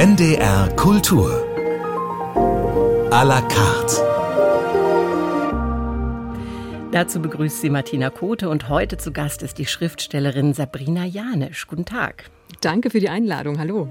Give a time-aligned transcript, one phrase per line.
[0.00, 1.28] NDR Kultur.
[3.10, 3.96] À la carte.
[6.92, 11.66] Dazu begrüßt sie Martina Kote und heute zu Gast ist die Schriftstellerin Sabrina Janisch.
[11.66, 12.30] Guten Tag.
[12.60, 13.58] Danke für die Einladung.
[13.58, 13.88] Hallo.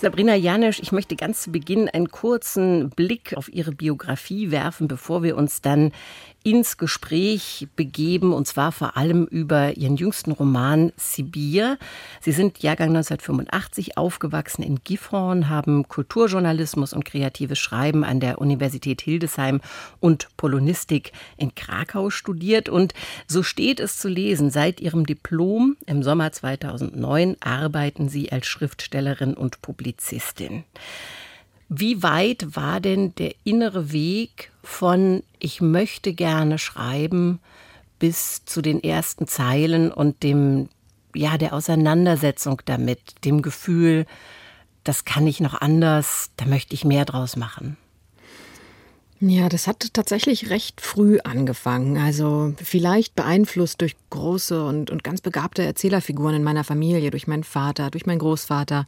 [0.00, 5.22] Sabrina Janisch, ich möchte ganz zu Beginn einen kurzen Blick auf Ihre Biografie werfen, bevor
[5.22, 5.92] wir uns dann
[6.50, 11.78] ins Gespräch begeben, und zwar vor allem über Ihren jüngsten Roman Sibir.
[12.20, 19.00] Sie sind Jahrgang 1985 aufgewachsen in Gifhorn, haben Kulturjournalismus und kreatives Schreiben an der Universität
[19.02, 19.60] Hildesheim
[20.00, 22.68] und Polonistik in Krakau studiert.
[22.68, 22.94] Und
[23.26, 29.34] so steht es zu lesen, seit Ihrem Diplom im Sommer 2009 arbeiten Sie als Schriftstellerin
[29.34, 30.64] und Publizistin.
[31.68, 37.40] Wie weit war denn der innere Weg von ich möchte gerne schreiben
[37.98, 40.68] bis zu den ersten Zeilen und dem
[41.14, 44.06] ja der Auseinandersetzung damit, dem Gefühl,
[44.84, 47.76] das kann ich noch anders, da möchte ich mehr draus machen?
[49.20, 51.98] Ja, das hat tatsächlich recht früh angefangen.
[51.98, 57.42] Also vielleicht beeinflusst durch große und, und ganz begabte Erzählerfiguren in meiner Familie, durch meinen
[57.42, 58.86] Vater, durch meinen Großvater,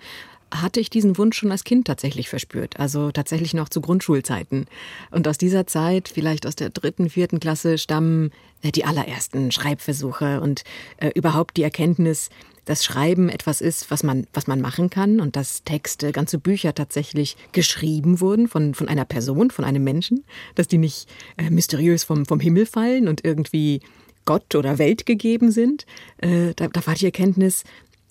[0.53, 4.67] hatte ich diesen Wunsch schon als Kind tatsächlich verspürt, also tatsächlich noch zu Grundschulzeiten.
[5.11, 10.41] Und aus dieser Zeit, vielleicht aus der dritten, vierten Klasse, stammen äh, die allerersten Schreibversuche
[10.41, 10.65] und
[10.98, 12.31] äh, überhaupt die Erkenntnis,
[12.65, 16.75] dass Schreiben etwas ist, was man, was man machen kann und dass Texte, ganze Bücher
[16.75, 22.05] tatsächlich geschrieben wurden von, von einer Person, von einem Menschen, dass die nicht äh, mysteriös
[22.05, 23.81] vom, vom Himmel fallen und irgendwie
[24.25, 25.87] Gott oder Welt gegeben sind.
[26.19, 27.64] Äh, da, da war die Erkenntnis,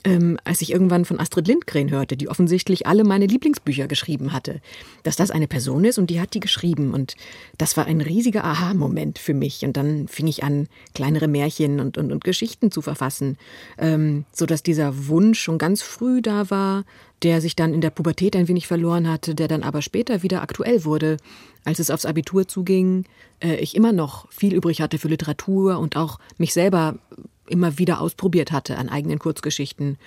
[0.05, 4.61] ähm, als ich irgendwann von Astrid Lindgren hörte, die offensichtlich alle meine Lieblingsbücher geschrieben hatte,
[5.03, 6.93] dass das eine Person ist und die hat die geschrieben.
[6.93, 7.15] Und
[7.57, 9.65] das war ein riesiger Aha-Moment für mich.
[9.65, 13.37] Und dann fing ich an, kleinere Märchen und, und, und Geschichten zu verfassen,
[13.77, 16.85] ähm, sodass dieser Wunsch schon ganz früh da war,
[17.21, 20.41] der sich dann in der Pubertät ein wenig verloren hatte, der dann aber später wieder
[20.41, 21.17] aktuell wurde,
[21.65, 23.03] als es aufs Abitur zuging,
[23.41, 26.95] äh, ich immer noch viel übrig hatte für Literatur und auch mich selber
[27.49, 29.97] immer wieder ausprobiert hatte an eigenen Kurzgeschichten.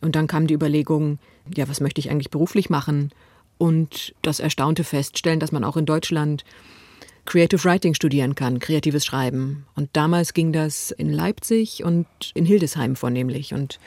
[0.00, 1.18] Und dann kam die Überlegung,
[1.54, 3.10] ja, was möchte ich eigentlich beruflich machen?
[3.58, 6.44] Und das erstaunte Feststellen, dass man auch in Deutschland
[7.24, 9.64] Creative Writing studieren kann, kreatives Schreiben.
[9.76, 13.54] Und damals ging das in Leipzig und in Hildesheim vornehmlich.
[13.54, 13.78] Und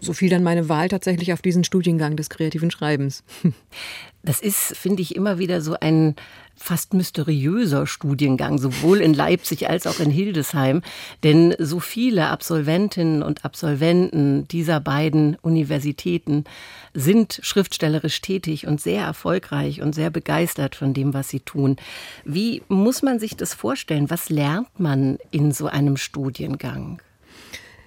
[0.00, 3.24] so fiel dann meine Wahl tatsächlich auf diesen Studiengang des kreativen Schreibens.
[4.26, 6.16] Das ist, finde ich, immer wieder so ein
[6.56, 10.82] fast mysteriöser Studiengang, sowohl in Leipzig als auch in Hildesheim.
[11.22, 16.44] Denn so viele Absolventinnen und Absolventen dieser beiden Universitäten
[16.94, 21.76] sind schriftstellerisch tätig und sehr erfolgreich und sehr begeistert von dem, was sie tun.
[22.24, 24.10] Wie muss man sich das vorstellen?
[24.10, 27.00] Was lernt man in so einem Studiengang?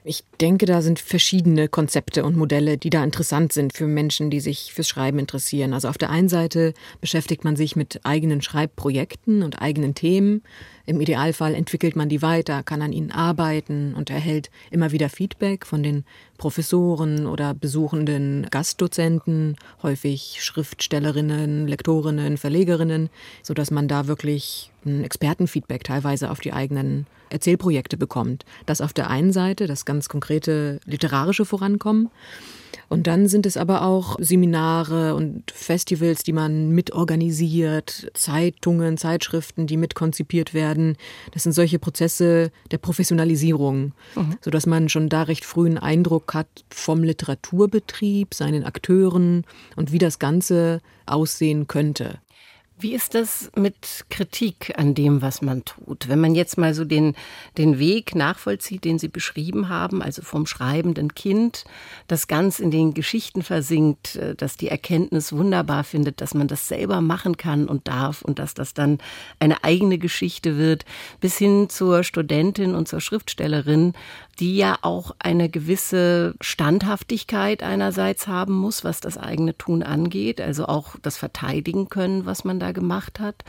[0.09, 4.39] Ich denke, da sind verschiedene Konzepte und Modelle, die da interessant sind für Menschen, die
[4.39, 5.73] sich fürs Schreiben interessieren.
[5.73, 10.43] Also auf der einen Seite beschäftigt man sich mit eigenen Schreibprojekten und eigenen Themen.
[10.85, 15.65] Im Idealfall entwickelt man die weiter, kann an ihnen arbeiten und erhält immer wieder Feedback
[15.65, 16.05] von den
[16.37, 23.09] Professoren oder besuchenden Gastdozenten, häufig Schriftstellerinnen, Lektorinnen, Verlegerinnen,
[23.43, 28.45] so dass man da wirklich ein Expertenfeedback teilweise auf die eigenen Erzählprojekte bekommt.
[28.65, 32.09] Das auf der einen Seite, das ganz konkrete literarische Vorankommen.
[32.89, 39.77] Und dann sind es aber auch Seminare und Festivals, die man mitorganisiert, Zeitungen, Zeitschriften, die
[39.77, 40.95] mitkonzipiert werden.
[41.33, 44.37] Das sind solche Prozesse der Professionalisierung, mhm.
[44.41, 49.43] sodass man schon da recht früh einen Eindruck hat vom Literaturbetrieb, seinen Akteuren
[49.75, 52.19] und wie das Ganze aussehen könnte.
[52.79, 56.09] Wie ist das mit Kritik an dem, was man tut?
[56.09, 57.15] Wenn man jetzt mal so den,
[57.57, 61.65] den Weg nachvollzieht, den Sie beschrieben haben, also vom schreibenden Kind,
[62.07, 66.67] das ganz in den Geschichten versinkt, äh, dass die Erkenntnis wunderbar findet, dass man das
[66.67, 68.99] selber machen kann und darf und dass das dann
[69.39, 70.85] eine eigene Geschichte wird,
[71.19, 73.93] bis hin zur Studentin und zur Schriftstellerin,
[74.39, 80.65] die ja auch eine gewisse Standhaftigkeit einerseits haben muss, was das eigene Tun angeht, also
[80.65, 83.43] auch das verteidigen können, was man da gemacht hat.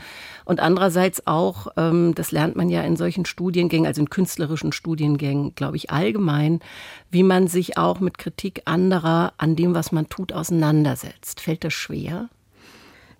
[0.45, 5.53] Und andererseits auch, ähm, das lernt man ja in solchen Studiengängen, also in künstlerischen Studiengängen,
[5.53, 6.59] glaube ich, allgemein,
[7.11, 11.39] wie man sich auch mit Kritik anderer an dem, was man tut, auseinandersetzt.
[11.39, 12.29] Fällt das schwer?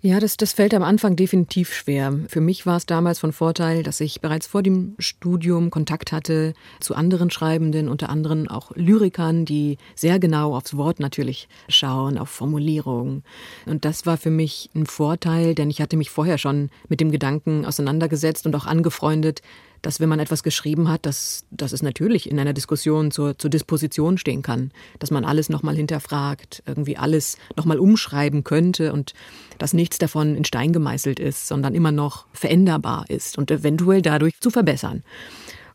[0.02, 2.18] Ja, das, das fällt am Anfang definitiv schwer.
[2.26, 6.54] Für mich war es damals von Vorteil, dass ich bereits vor dem Studium Kontakt hatte
[6.80, 12.30] zu anderen Schreibenden, unter anderem auch Lyrikern, die sehr genau aufs Wort natürlich schauen, auf
[12.30, 13.24] Formulierungen.
[13.66, 17.10] Und das war für mich ein Vorteil, denn ich hatte mich vorher schon mit dem
[17.10, 19.42] Gedanken auseinandergesetzt und auch angefreundet,
[19.82, 23.50] dass wenn man etwas geschrieben hat, dass, dass es natürlich in einer Diskussion zur, zur
[23.50, 29.14] Disposition stehen kann, dass man alles nochmal hinterfragt, irgendwie alles nochmal umschreiben könnte und
[29.58, 34.38] dass nichts davon in Stein gemeißelt ist, sondern immer noch veränderbar ist und eventuell dadurch
[34.40, 35.02] zu verbessern.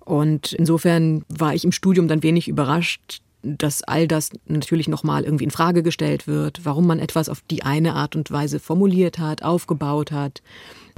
[0.05, 5.43] Und insofern war ich im Studium dann wenig überrascht, dass all das natürlich nochmal irgendwie
[5.43, 9.43] in Frage gestellt wird, warum man etwas auf die eine Art und Weise formuliert hat,
[9.43, 10.41] aufgebaut hat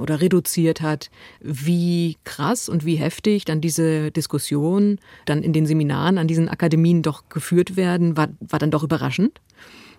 [0.00, 1.10] oder reduziert hat,
[1.40, 7.02] wie krass und wie heftig dann diese Diskussionen dann in den Seminaren an diesen Akademien
[7.02, 9.40] doch geführt werden, war, war dann doch überraschend.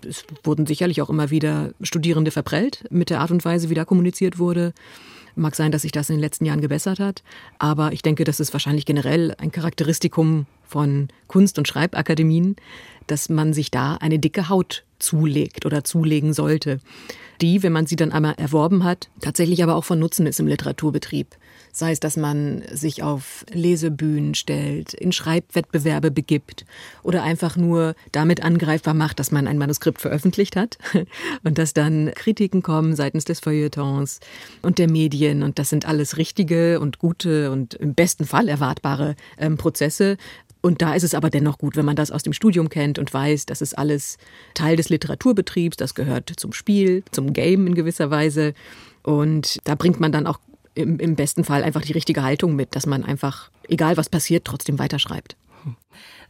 [0.08, 3.86] Es wurden sicherlich auch immer wieder Studierende verprellt mit der Art und Weise, wie da
[3.86, 4.74] kommuniziert wurde.
[5.40, 7.24] Mag sein, dass sich das in den letzten Jahren gebessert hat,
[7.60, 12.58] aber ich denke, das ist wahrscheinlich generell ein Charakteristikum von Kunst- und Schreibakademien,
[13.08, 16.80] dass man sich da eine dicke Haut zulegt oder zulegen sollte,
[17.40, 20.48] die, wenn man sie dann einmal erworben hat, tatsächlich aber auch von Nutzen ist im
[20.48, 21.36] Literaturbetrieb.
[21.72, 26.66] Sei es, dass man sich auf Lesebühnen stellt, in Schreibwettbewerbe begibt
[27.04, 30.78] oder einfach nur damit angreifbar macht, dass man ein Manuskript veröffentlicht hat
[31.44, 34.20] und dass dann Kritiken kommen seitens des Feuilletons
[34.62, 39.16] und der Medien und das sind alles richtige und gute und im besten Fall erwartbare
[39.38, 40.18] ähm, Prozesse,
[40.62, 43.14] und da ist es aber dennoch gut, wenn man das aus dem Studium kennt und
[43.14, 44.18] weiß, das ist alles
[44.54, 48.54] Teil des Literaturbetriebs, das gehört zum Spiel, zum Game in gewisser Weise.
[49.04, 50.40] Und da bringt man dann auch
[50.80, 54.46] im, im besten Fall einfach die richtige Haltung mit, dass man einfach, egal was passiert,
[54.46, 55.36] trotzdem weiterschreibt.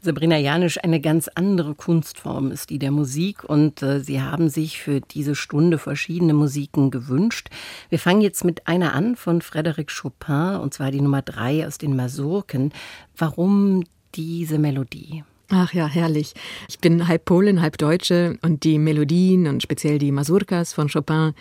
[0.02, 4.80] Sabrina Janisch, eine ganz andere Kunstform ist die der Musik und äh, Sie haben sich
[4.80, 7.50] für diese Stunde verschiedene Musiken gewünscht.
[7.90, 11.78] Wir fangen jetzt mit einer an von Frédéric Chopin und zwar die Nummer drei aus
[11.78, 12.72] den Masurken.
[13.18, 13.84] Warum
[14.16, 15.24] diese Melodie?
[15.52, 16.34] Ach ja, herrlich.
[16.68, 21.34] Ich bin halb Polin, halb Deutsche und die Melodien und speziell die Masurkas von Chopin,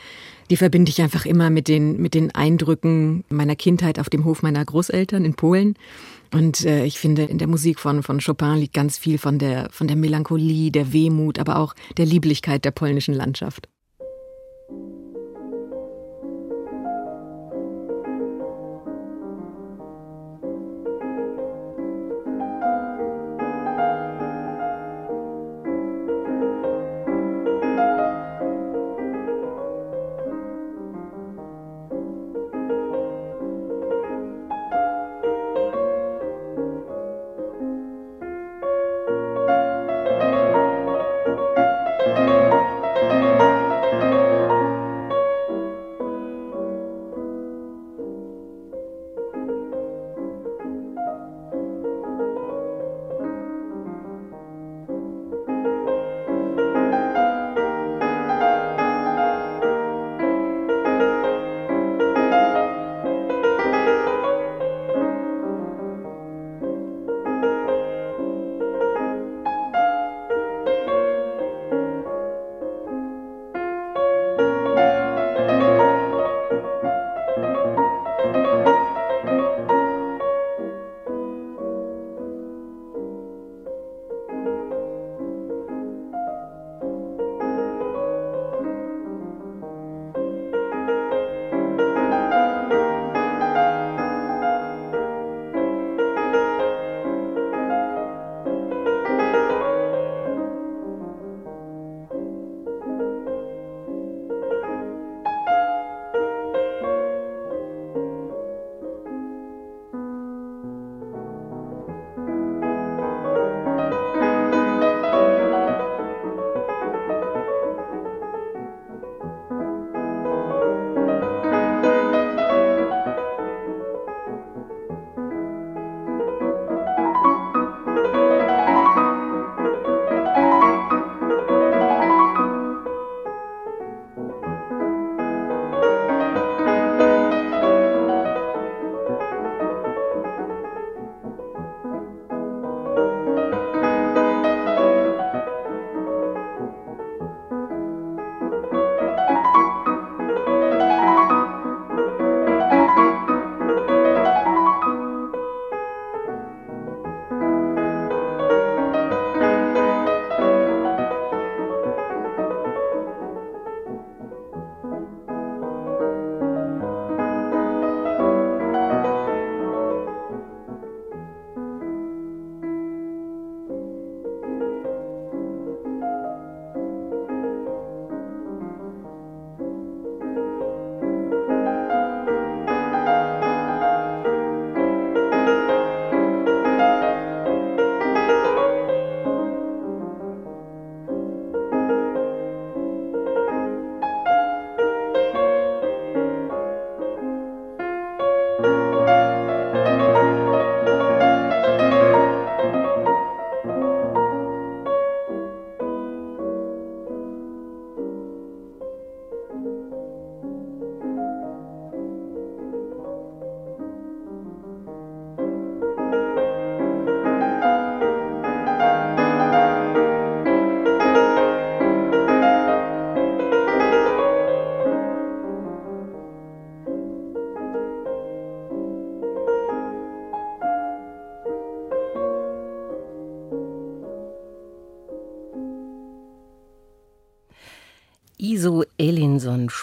[0.49, 4.43] die verbinde ich einfach immer mit den, mit den Eindrücken meiner Kindheit auf dem Hof
[4.43, 5.75] meiner Großeltern in Polen.
[6.33, 9.69] Und äh, ich finde, in der Musik von, von Chopin liegt ganz viel von der,
[9.71, 13.69] von der Melancholie, der Wehmut, aber auch der Lieblichkeit der polnischen Landschaft.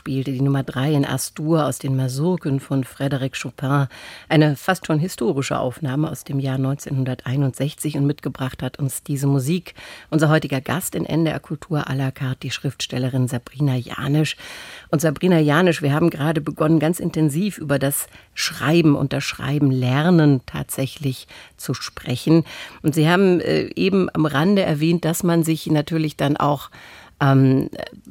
[0.06, 3.88] Spielte die Nummer 3 in Astur aus den Masurken von Frédéric Chopin.
[4.30, 9.74] Eine fast schon historische Aufnahme aus dem Jahr 1961 und mitgebracht hat uns diese Musik
[10.12, 14.38] unser heutiger Gast in NDR Kultur à la carte, die Schriftstellerin Sabrina Janisch.
[14.92, 19.72] Und Sabrina Janisch, wir haben gerade begonnen, ganz intensiv über das Schreiben und das Schreiben
[19.72, 22.44] lernen tatsächlich zu sprechen.
[22.84, 26.70] Und Sie haben äh, eben am Rande erwähnt, dass man sich natürlich dann auch
[27.20, 27.70] ähm,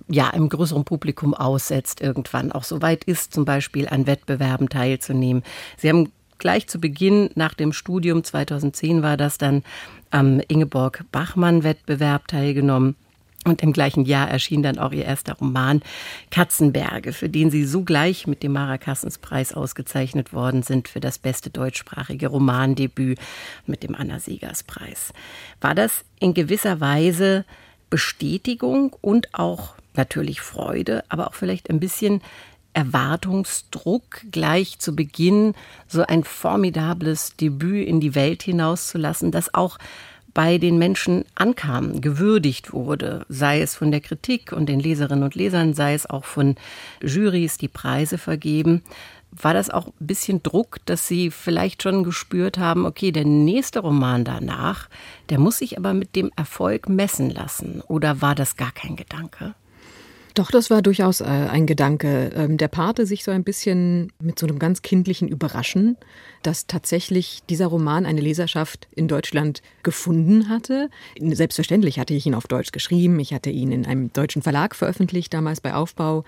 [0.08, 5.42] ja, im größeren Publikum aussetzt, irgendwann auch so weit ist, zum Beispiel an Wettbewerben teilzunehmen.
[5.76, 9.62] Sie haben gleich zu Beginn nach dem Studium 2010 war das dann
[10.10, 12.96] am Ingeborg Bachmann Wettbewerb teilgenommen.
[13.46, 15.82] Und im gleichen Jahr erschien dann auch ihr erster Roman
[16.30, 21.18] Katzenberge, für den sie sogleich mit dem Mara Kassens Preis ausgezeichnet worden sind für das
[21.18, 23.18] beste deutschsprachige Romandebüt
[23.66, 25.12] mit dem Anna Siegers Preis.
[25.60, 27.44] War das in gewisser Weise
[27.90, 32.22] Bestätigung und auch natürlich Freude, aber auch vielleicht ein bisschen
[32.72, 35.54] Erwartungsdruck, gleich zu Beginn
[35.86, 39.78] so ein formidables Debüt in die Welt hinauszulassen, das auch
[40.34, 45.36] bei den Menschen ankam, gewürdigt wurde, sei es von der Kritik und den Leserinnen und
[45.36, 46.56] Lesern, sei es auch von
[47.00, 48.82] Jurys, die Preise vergeben.
[49.40, 53.80] War das auch ein bisschen Druck, dass Sie vielleicht schon gespürt haben, okay, der nächste
[53.80, 54.88] Roman danach,
[55.28, 57.80] der muss sich aber mit dem Erfolg messen lassen?
[57.88, 59.54] Oder war das gar kein Gedanke?
[60.34, 62.32] Doch, das war durchaus äh, ein Gedanke.
[62.34, 65.96] Ähm, der Pate sich so ein bisschen mit so einem ganz kindlichen Überraschen,
[66.42, 70.90] dass tatsächlich dieser Roman eine Leserschaft in Deutschland gefunden hatte.
[71.20, 73.20] Selbstverständlich hatte ich ihn auf Deutsch geschrieben.
[73.20, 76.24] Ich hatte ihn in einem deutschen Verlag veröffentlicht, damals bei Aufbau.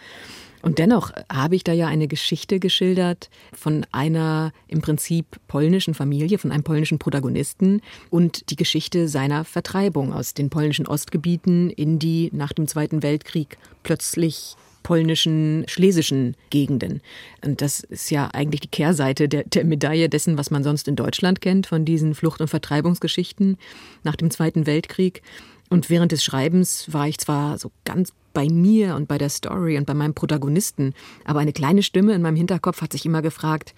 [0.67, 6.39] Und dennoch habe ich da ja eine Geschichte geschildert von einer im Prinzip polnischen Familie,
[6.39, 12.31] von einem polnischen Protagonisten und die Geschichte seiner Vertreibung aus den polnischen Ostgebieten in die
[12.33, 17.01] nach dem Zweiten Weltkrieg plötzlich polnischen, schlesischen Gegenden.
[17.45, 20.97] Und das ist ja eigentlich die Kehrseite der, der, Medaille dessen, was man sonst in
[20.97, 23.57] Deutschland kennt, von diesen Flucht- und Vertreibungsgeschichten
[24.03, 25.23] nach dem Zweiten Weltkrieg.
[25.69, 29.79] Und während des Schreibens war ich zwar so ganz bei mir und bei der Story
[29.79, 30.95] und bei meinem Protagonisten,
[31.25, 33.75] aber eine kleine Stimme in meinem Hinterkopf hat sich immer gefragt,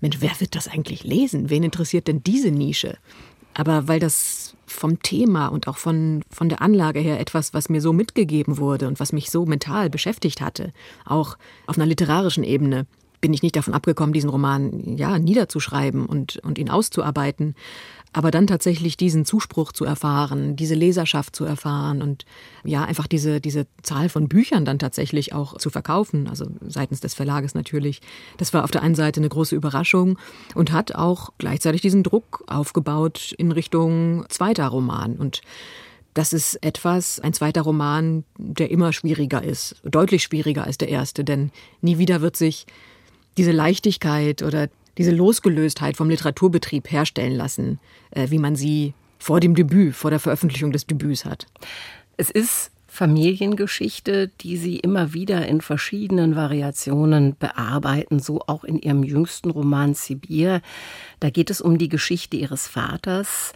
[0.00, 1.50] Mensch, wer wird das eigentlich lesen?
[1.50, 2.96] Wen interessiert denn diese Nische?
[3.54, 7.80] Aber weil das vom Thema und auch von, von der Anlage her etwas, was mir
[7.80, 10.72] so mitgegeben wurde und was mich so mental beschäftigt hatte,
[11.04, 11.36] auch
[11.66, 12.86] auf einer literarischen Ebene,
[13.20, 17.54] bin ich nicht davon abgekommen, diesen Roman ja niederzuschreiben und, und ihn auszuarbeiten.
[18.12, 22.26] Aber dann tatsächlich diesen Zuspruch zu erfahren, diese Leserschaft zu erfahren und
[22.62, 27.14] ja, einfach diese, diese Zahl von Büchern dann tatsächlich auch zu verkaufen, also seitens des
[27.14, 28.00] Verlages natürlich.
[28.36, 30.18] Das war auf der einen Seite eine große Überraschung
[30.54, 35.16] und hat auch gleichzeitig diesen Druck aufgebaut in Richtung zweiter Roman.
[35.16, 35.40] Und
[36.14, 41.24] das ist etwas, ein zweiter Roman, der immer schwieriger ist, deutlich schwieriger als der erste,
[41.24, 41.50] denn
[41.80, 42.66] nie wieder wird sich
[43.38, 44.68] diese Leichtigkeit oder
[44.98, 47.78] diese Losgelöstheit vom Literaturbetrieb herstellen lassen,
[48.10, 51.46] äh, wie man sie vor dem Debüt, vor der Veröffentlichung des Debüts hat.
[52.16, 59.02] Es ist Familiengeschichte, die Sie immer wieder in verschiedenen Variationen bearbeiten, so auch in Ihrem
[59.02, 60.60] jüngsten Roman Sibir.
[61.18, 63.54] Da geht es um die Geschichte Ihres Vaters.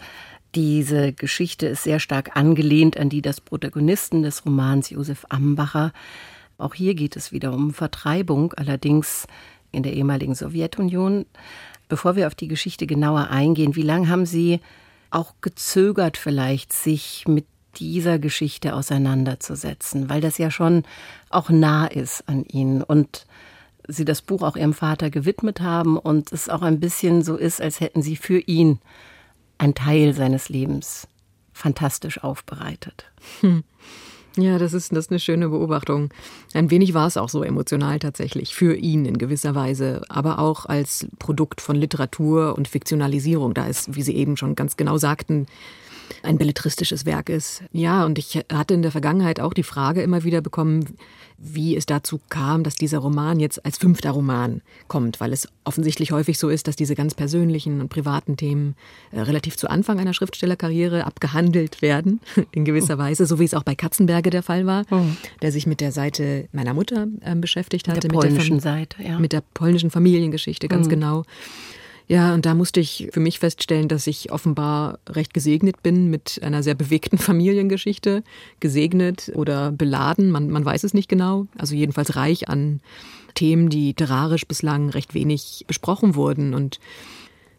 [0.54, 5.92] Diese Geschichte ist sehr stark angelehnt an die des Protagonisten des Romans Josef Ambacher.
[6.56, 9.26] Auch hier geht es wieder um Vertreibung, allerdings
[9.72, 11.26] in der ehemaligen Sowjetunion.
[11.88, 14.60] Bevor wir auf die Geschichte genauer eingehen, wie lange haben Sie
[15.10, 17.46] auch gezögert vielleicht, sich mit
[17.76, 20.84] dieser Geschichte auseinanderzusetzen, weil das ja schon
[21.30, 23.26] auch nah ist an Ihnen und
[23.88, 27.60] Sie das Buch auch Ihrem Vater gewidmet haben und es auch ein bisschen so ist,
[27.60, 28.80] als hätten Sie für ihn
[29.58, 31.06] ein Teil seines Lebens
[31.52, 33.06] fantastisch aufbereitet.
[33.40, 33.62] Hm.
[34.38, 36.10] Ja, das ist, das ist eine schöne Beobachtung.
[36.52, 40.66] Ein wenig war es auch so emotional tatsächlich, für ihn in gewisser Weise, aber auch
[40.66, 43.54] als Produkt von Literatur und Fiktionalisierung.
[43.54, 45.46] Da ist, wie Sie eben schon ganz genau sagten,
[46.22, 47.62] ein belletristisches Werk ist.
[47.72, 50.96] Ja, und ich hatte in der Vergangenheit auch die Frage immer wieder bekommen,
[51.38, 56.10] wie es dazu kam, dass dieser Roman jetzt als fünfter Roman kommt, weil es offensichtlich
[56.10, 58.74] häufig so ist, dass diese ganz persönlichen und privaten Themen
[59.12, 62.20] äh, relativ zu Anfang einer Schriftstellerkarriere abgehandelt werden,
[62.52, 65.02] in gewisser Weise, so wie es auch bei Katzenberge der Fall war, oh.
[65.42, 67.96] der sich mit der Seite meiner Mutter äh, beschäftigt hatte.
[68.08, 69.18] Mit der polnischen mit der Seite, ja.
[69.18, 70.90] Mit der polnischen Familiengeschichte, ganz mhm.
[70.90, 71.24] genau.
[72.08, 76.40] Ja, und da musste ich für mich feststellen, dass ich offenbar recht gesegnet bin mit
[76.42, 78.22] einer sehr bewegten Familiengeschichte.
[78.60, 81.46] Gesegnet oder beladen, man, man weiß es nicht genau.
[81.58, 82.80] Also jedenfalls reich an
[83.34, 86.54] Themen, die literarisch bislang recht wenig besprochen wurden.
[86.54, 86.78] Und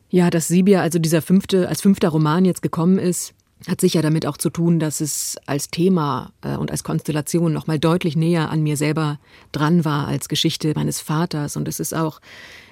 [0.09, 3.33] ja, dass Sibia, also dieser fünfte, als fünfter Roman jetzt gekommen ist,
[3.67, 7.67] hat sicher damit auch zu tun, dass es als Thema äh, und als Konstellation noch
[7.67, 9.19] mal deutlich näher an mir selber
[9.51, 12.19] dran war als Geschichte meines Vaters und es ist auch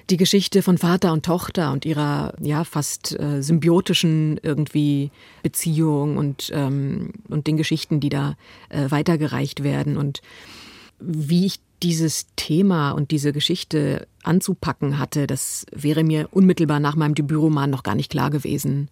[0.08, 5.10] die Geschichte von Vater und Tochter und ihrer ja fast äh, symbiotischen irgendwie
[5.42, 8.36] Beziehung und ähm, und den Geschichten, die da
[8.68, 10.22] äh, weitergereicht werden und
[11.00, 17.14] wie ich dieses Thema und diese Geschichte anzupacken hatte, das wäre mir unmittelbar nach meinem
[17.14, 18.88] Debütroman noch gar nicht klar gewesen.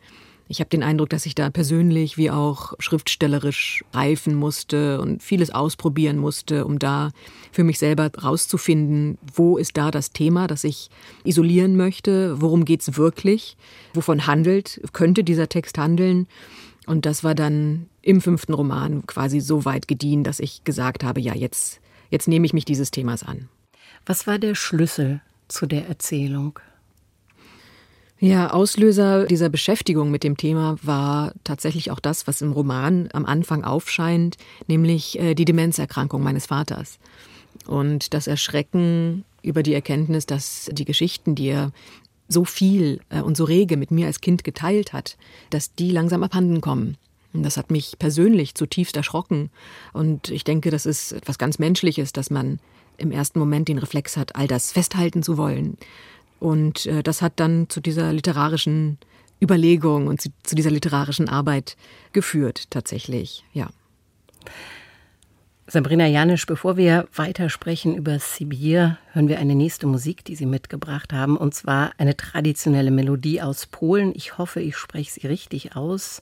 [0.46, 5.50] Ich habe den Eindruck, dass ich da persönlich wie auch schriftstellerisch reifen musste und vieles
[5.50, 7.12] ausprobieren musste, um da
[7.50, 10.90] für mich selber rauszufinden, wo ist da das Thema, das ich
[11.24, 13.56] isolieren möchte, worum geht's wirklich,
[13.94, 16.26] wovon handelt, könnte dieser Text handeln.
[16.86, 21.20] Und das war dann im fünften Roman quasi so weit gediehen, dass ich gesagt habe,
[21.20, 23.48] ja, jetzt, jetzt nehme ich mich dieses Themas an.
[24.04, 26.60] Was war der Schlüssel zu der Erzählung?
[28.21, 33.26] Ja, Auslöser dieser Beschäftigung mit dem Thema war tatsächlich auch das, was im Roman am
[33.26, 36.99] Anfang aufscheint, nämlich äh, die Demenzerkrankung meines Vaters.
[37.66, 41.73] Und das Erschrecken über die Erkenntnis, dass die Geschichten, die er
[42.28, 45.16] so viel äh, und so rege mit mir als Kind geteilt hat,
[45.50, 46.97] dass die langsam abhanden kommen.
[47.33, 49.50] Das hat mich persönlich zutiefst erschrocken.
[49.92, 52.61] Und ich denke, das ist etwas ganz Menschliches, dass man
[52.96, 55.77] im ersten Moment den Reflex hat, all das festhalten zu wollen.
[56.44, 58.98] Und äh, das hat dann zu dieser literarischen
[59.40, 61.74] Überlegung und zu, zu dieser literarischen Arbeit
[62.12, 63.70] geführt, tatsächlich, ja.
[65.66, 71.14] Sabrina Janisch, bevor wir weitersprechen über Sibir, hören wir eine nächste Musik, die Sie mitgebracht
[71.14, 74.12] haben, und zwar eine traditionelle Melodie aus Polen.
[74.14, 76.20] Ich hoffe, ich spreche sie richtig aus.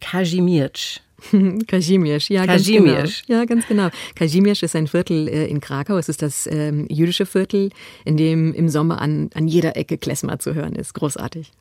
[0.00, 1.00] Kazimierz.
[1.66, 2.94] Kazimierz, ja, Kazimierz.
[2.96, 3.38] ganz genau.
[3.38, 3.88] Ja, ganz genau.
[4.14, 5.96] Kazimierz ist ein Viertel äh, in Krakau.
[5.96, 7.70] Es ist das ähm, jüdische Viertel,
[8.04, 10.94] in dem im Sommer an, an jeder Ecke Klezmer zu hören ist.
[10.94, 11.52] Großartig.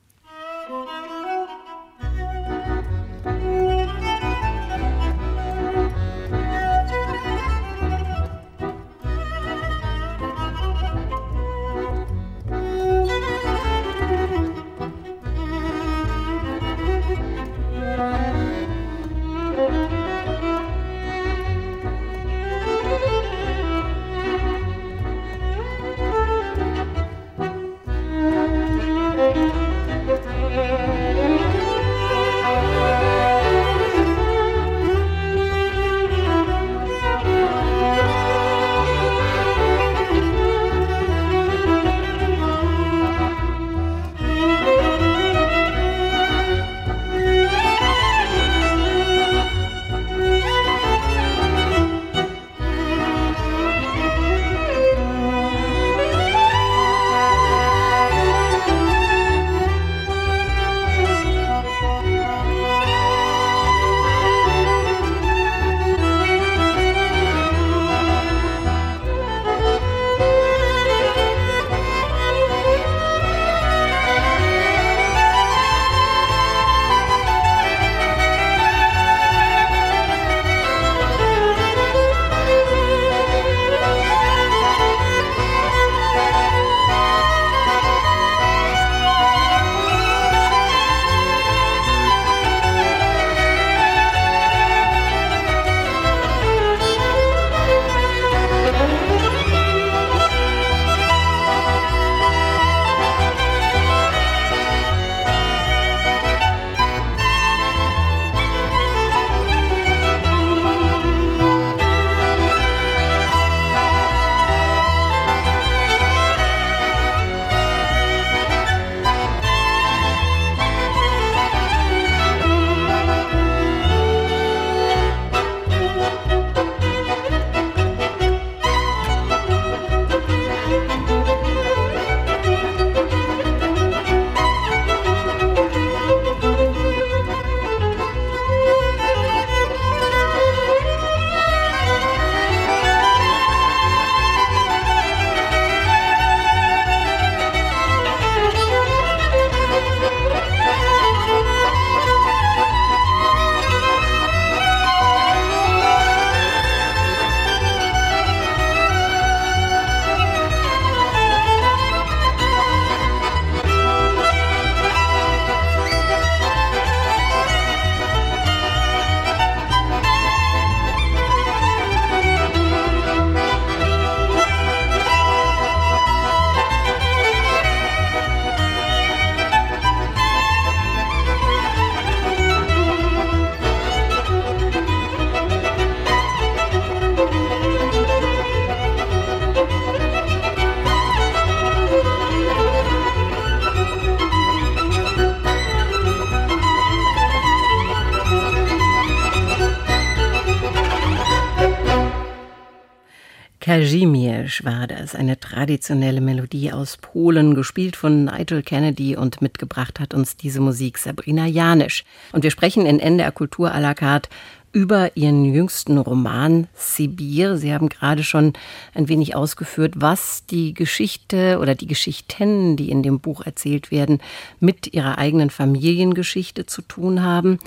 [203.86, 210.16] Kazimierz war das, eine traditionelle Melodie aus Polen, gespielt von Nigel Kennedy und mitgebracht hat
[210.16, 212.04] uns diese Musik Sabrina Janisch.
[212.32, 214.28] Und wir sprechen in NDR Kultur à la carte
[214.72, 217.58] über Ihren jüngsten Roman Sibir.
[217.58, 218.54] Sie haben gerade schon
[218.96, 224.20] ein wenig ausgeführt, was die Geschichte oder die Geschichten, die in dem Buch erzählt werden,
[224.60, 227.60] mit Ihrer eigenen Familiengeschichte zu tun haben.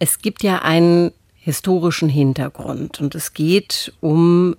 [0.00, 4.56] Es gibt ja einen historischen Hintergrund und es geht um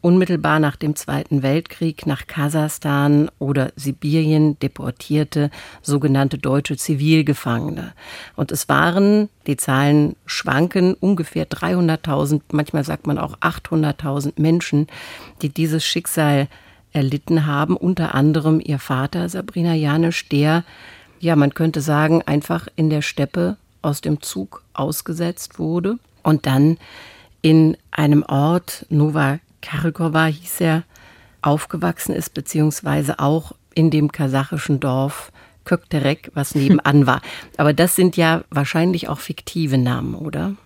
[0.00, 5.50] unmittelbar nach dem Zweiten Weltkrieg nach Kasachstan oder Sibirien deportierte
[5.82, 7.92] sogenannte deutsche Zivilgefangene.
[8.36, 14.86] Und es waren, die Zahlen schwanken, ungefähr 300.000, manchmal sagt man auch 800.000 Menschen,
[15.42, 16.48] die dieses Schicksal
[16.92, 20.64] erlitten haben, unter anderem ihr Vater Sabrina Janisch, der,
[21.20, 26.78] ja, man könnte sagen, einfach in der Steppe aus dem Zug ausgesetzt wurde und dann
[27.42, 30.84] in einem Ort, Nova Karykova hieß er,
[31.42, 35.30] aufgewachsen ist, beziehungsweise auch in dem kasachischen Dorf
[35.64, 37.20] Kökterek, was nebenan war.
[37.58, 40.56] Aber das sind ja wahrscheinlich auch fiktive Namen, oder?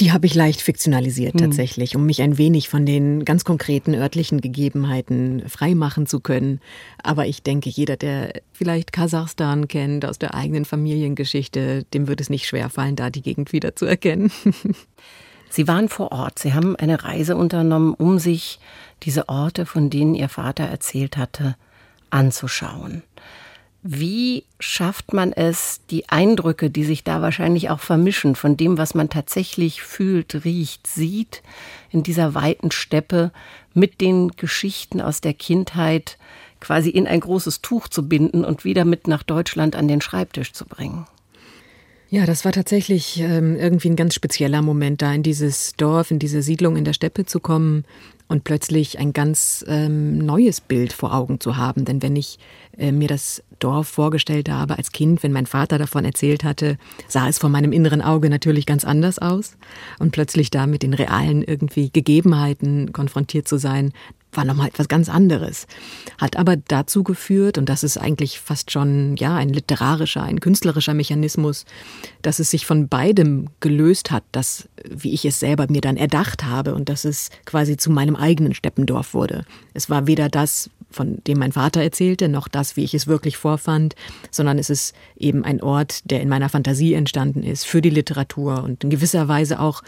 [0.00, 1.40] Die habe ich leicht fiktionalisiert hm.
[1.40, 6.60] tatsächlich, um mich ein wenig von den ganz konkreten örtlichen Gegebenheiten freimachen zu können.
[7.02, 12.30] Aber ich denke, jeder, der vielleicht Kasachstan kennt aus der eigenen Familiengeschichte, dem wird es
[12.30, 14.32] nicht schwerfallen, da die Gegend wieder zu erkennen.
[15.54, 16.40] Sie waren vor Ort.
[16.40, 18.58] Sie haben eine Reise unternommen, um sich
[19.04, 21.54] diese Orte, von denen Ihr Vater erzählt hatte,
[22.10, 23.04] anzuschauen.
[23.84, 28.96] Wie schafft man es, die Eindrücke, die sich da wahrscheinlich auch vermischen, von dem, was
[28.96, 31.44] man tatsächlich fühlt, riecht, sieht,
[31.90, 33.30] in dieser weiten Steppe
[33.74, 36.18] mit den Geschichten aus der Kindheit
[36.58, 40.52] quasi in ein großes Tuch zu binden und wieder mit nach Deutschland an den Schreibtisch
[40.52, 41.06] zu bringen?
[42.14, 46.20] Ja, das war tatsächlich ähm, irgendwie ein ganz spezieller Moment, da in dieses Dorf, in
[46.20, 47.84] diese Siedlung in der Steppe zu kommen
[48.28, 51.84] und plötzlich ein ganz ähm, neues Bild vor Augen zu haben.
[51.84, 52.38] Denn wenn ich
[52.78, 57.26] äh, mir das Dorf vorgestellt habe als Kind, wenn mein Vater davon erzählt hatte, sah
[57.26, 59.56] es vor meinem inneren Auge natürlich ganz anders aus.
[59.98, 63.92] Und plötzlich da mit den realen irgendwie Gegebenheiten konfrontiert zu sein,
[64.36, 65.66] war nochmal etwas ganz anderes.
[66.18, 70.94] Hat aber dazu geführt, und das ist eigentlich fast schon, ja, ein literarischer, ein künstlerischer
[70.94, 71.64] Mechanismus,
[72.22, 76.44] dass es sich von beidem gelöst hat, das, wie ich es selber mir dann erdacht
[76.44, 79.44] habe und dass es quasi zu meinem eigenen Steppendorf wurde.
[79.72, 83.36] Es war weder das, von dem mein Vater erzählte, noch das, wie ich es wirklich
[83.36, 83.94] vorfand,
[84.30, 88.62] sondern es ist eben ein Ort, der in meiner Fantasie entstanden ist, für die Literatur
[88.62, 89.82] und in gewisser Weise auch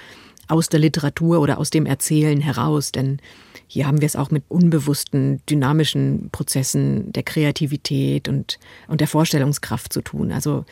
[0.49, 3.19] aus der Literatur oder aus dem Erzählen heraus, denn
[3.69, 9.93] hier haben wir es auch mit unbewussten, dynamischen Prozessen der Kreativität und, und der Vorstellungskraft
[9.93, 10.33] zu tun.
[10.33, 10.65] Also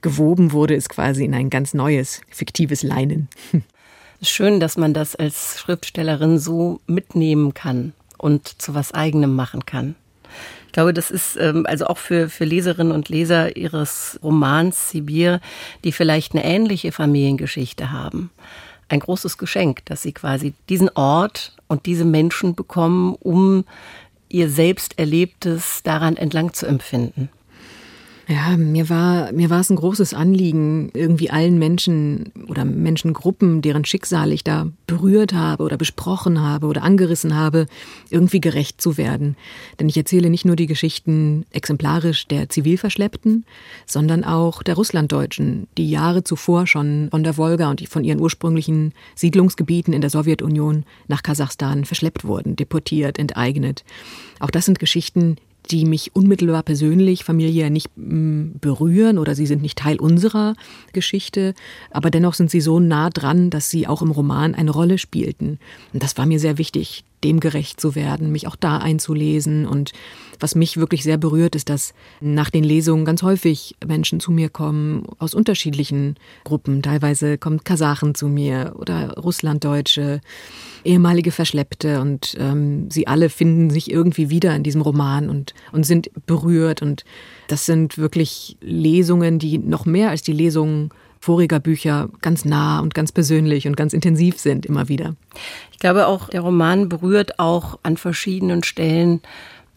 [0.00, 3.28] gewoben wurde es quasi in ein ganz neues, fiktives Leinen.
[4.22, 9.94] Schön, dass man das als Schriftstellerin so mitnehmen kann und zu was eigenem machen kann.
[10.66, 15.40] Ich glaube, das ist ähm, also auch für, für Leserinnen und Leser Ihres Romans Sibir,
[15.84, 18.30] die vielleicht eine ähnliche Familiengeschichte haben
[18.88, 23.64] ein großes Geschenk, dass sie quasi diesen Ort und diese Menschen bekommen, um
[24.28, 27.30] ihr selbst Erlebtes daran entlang zu empfinden.
[28.30, 33.86] Ja, mir war, mir war es ein großes Anliegen, irgendwie allen Menschen oder Menschengruppen, deren
[33.86, 37.64] Schicksal ich da berührt habe oder besprochen habe oder angerissen habe,
[38.10, 39.34] irgendwie gerecht zu werden.
[39.80, 43.46] Denn ich erzähle nicht nur die Geschichten exemplarisch der Zivilverschleppten,
[43.86, 48.92] sondern auch der Russlanddeutschen, die Jahre zuvor schon von der Wolga und von ihren ursprünglichen
[49.14, 53.84] Siedlungsgebieten in der Sowjetunion nach Kasachstan verschleppt wurden, deportiert, enteignet.
[54.38, 55.38] Auch das sind Geschichten,
[55.70, 60.54] die mich unmittelbar persönlich, familiär nicht mm, berühren oder sie sind nicht Teil unserer
[60.92, 61.54] Geschichte,
[61.90, 65.58] aber dennoch sind sie so nah dran, dass sie auch im Roman eine Rolle spielten.
[65.92, 69.66] Und das war mir sehr wichtig, dem gerecht zu werden, mich auch da einzulesen.
[69.66, 69.92] Und
[70.40, 74.48] was mich wirklich sehr berührt, ist, dass nach den Lesungen ganz häufig Menschen zu mir
[74.48, 76.82] kommen aus unterschiedlichen Gruppen.
[76.82, 80.20] Teilweise kommen Kasachen zu mir oder Russlanddeutsche
[80.84, 85.84] ehemalige Verschleppte und ähm, sie alle finden sich irgendwie wieder in diesem Roman und, und
[85.84, 86.82] sind berührt.
[86.82, 87.04] Und
[87.48, 92.94] das sind wirklich Lesungen, die noch mehr als die Lesungen voriger Bücher ganz nah und
[92.94, 95.14] ganz persönlich und ganz intensiv sind immer wieder.
[95.72, 99.20] Ich glaube auch, der Roman berührt auch an verschiedenen Stellen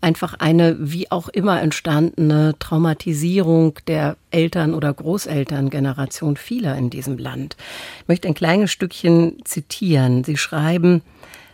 [0.01, 7.55] einfach eine wie auch immer entstandene Traumatisierung der Eltern- oder Großelterngeneration vieler in diesem Land.
[8.01, 10.23] Ich möchte ein kleines Stückchen zitieren.
[10.23, 11.03] Sie schreiben,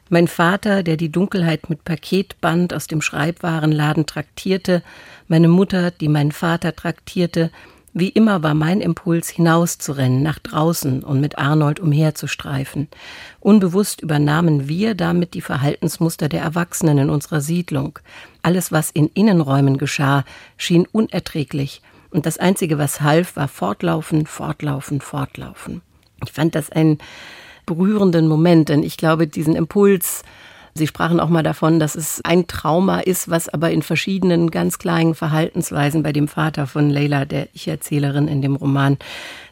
[0.10, 4.82] mein Vater, der die Dunkelheit mit Paketband aus dem Schreibwarenladen traktierte,
[5.28, 7.52] meine Mutter, die meinen Vater traktierte,
[8.00, 12.90] Wie immer war mein Impuls, hinauszurennen, nach draußen und mit Arnold umherzustreifen.
[13.40, 17.98] Unbewusst übernahmen wir damit die Verhaltensmuster der Erwachsenen in unserer Siedlung.
[18.44, 20.26] Alles, was in Innenräumen geschah,
[20.58, 21.82] schien unerträglich,
[22.12, 25.82] und das Einzige, was half, war fortlaufen, fortlaufen, fortlaufen.
[26.24, 27.00] Ich fand das einen
[27.66, 30.22] berührenden Moment, denn ich glaube, diesen Impuls,
[30.78, 34.80] Sie sprachen auch mal davon, dass es ein Trauma ist, was aber in verschiedenen ganz
[34.80, 38.98] kleinen Verhaltensweisen bei dem Vater von Leila, der Ich-Erzählerin in dem Roman,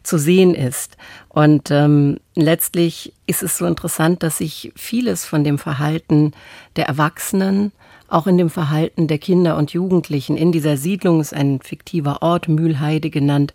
[0.03, 0.97] zu sehen ist.
[1.29, 6.31] Und ähm, letztlich ist es so interessant, dass sich vieles von dem Verhalten
[6.75, 7.71] der Erwachsenen
[8.07, 12.47] auch in dem Verhalten der Kinder und Jugendlichen in dieser Siedlung ist ein fiktiver Ort,
[12.47, 13.53] Mühlheide genannt,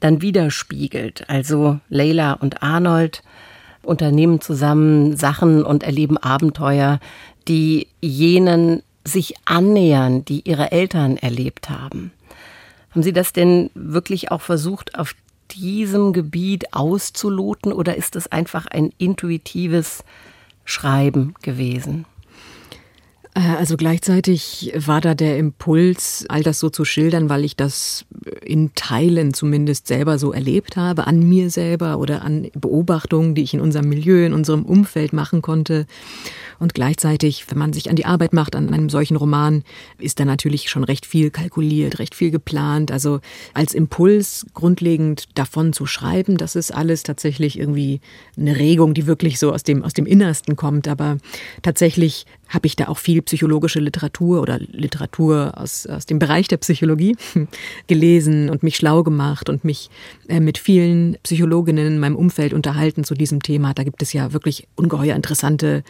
[0.00, 1.28] dann widerspiegelt.
[1.28, 3.22] Also Leila und Arnold
[3.86, 7.00] unternehmen zusammen Sachen und erleben Abenteuer,
[7.48, 12.12] die jenen sich annähern, die ihre Eltern erlebt haben.
[12.90, 15.14] Haben Sie das denn wirklich auch versucht, auf
[15.52, 20.02] diesem Gebiet auszuloten oder ist es einfach ein intuitives
[20.64, 22.04] Schreiben gewesen?
[23.36, 28.06] Äh, also gleichzeitig war da der Impuls, all das so zu schildern, weil ich das
[28.42, 33.54] in Teilen zumindest selber so erlebt habe, an mir selber oder an Beobachtungen, die ich
[33.54, 35.86] in unserem Milieu, in unserem Umfeld machen konnte.
[36.58, 39.62] Und gleichzeitig, wenn man sich an die Arbeit macht, an einem solchen Roman,
[39.98, 42.90] ist da natürlich schon recht viel kalkuliert, recht viel geplant.
[42.90, 43.20] Also
[43.52, 48.00] als Impuls grundlegend davon zu schreiben, das ist alles tatsächlich irgendwie
[48.38, 50.88] eine Regung, die wirklich so aus dem, aus dem Innersten kommt.
[50.88, 51.18] Aber
[51.60, 56.58] tatsächlich habe ich da auch viel psychologische Literatur oder Literatur aus, aus dem Bereich der
[56.58, 57.16] Psychologie
[57.86, 59.90] gelesen und mich schlau gemacht und mich
[60.28, 63.74] äh, mit vielen Psychologinnen in meinem Umfeld unterhalten zu diesem Thema.
[63.74, 65.82] Da gibt es ja wirklich ungeheuer interessante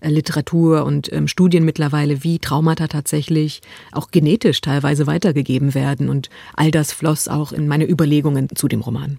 [0.00, 3.60] äh, Literatur und ähm, Studien mittlerweile, wie Traumata tatsächlich
[3.92, 6.08] auch genetisch teilweise weitergegeben werden.
[6.08, 9.18] Und all das floss auch in meine Überlegungen zu dem Roman.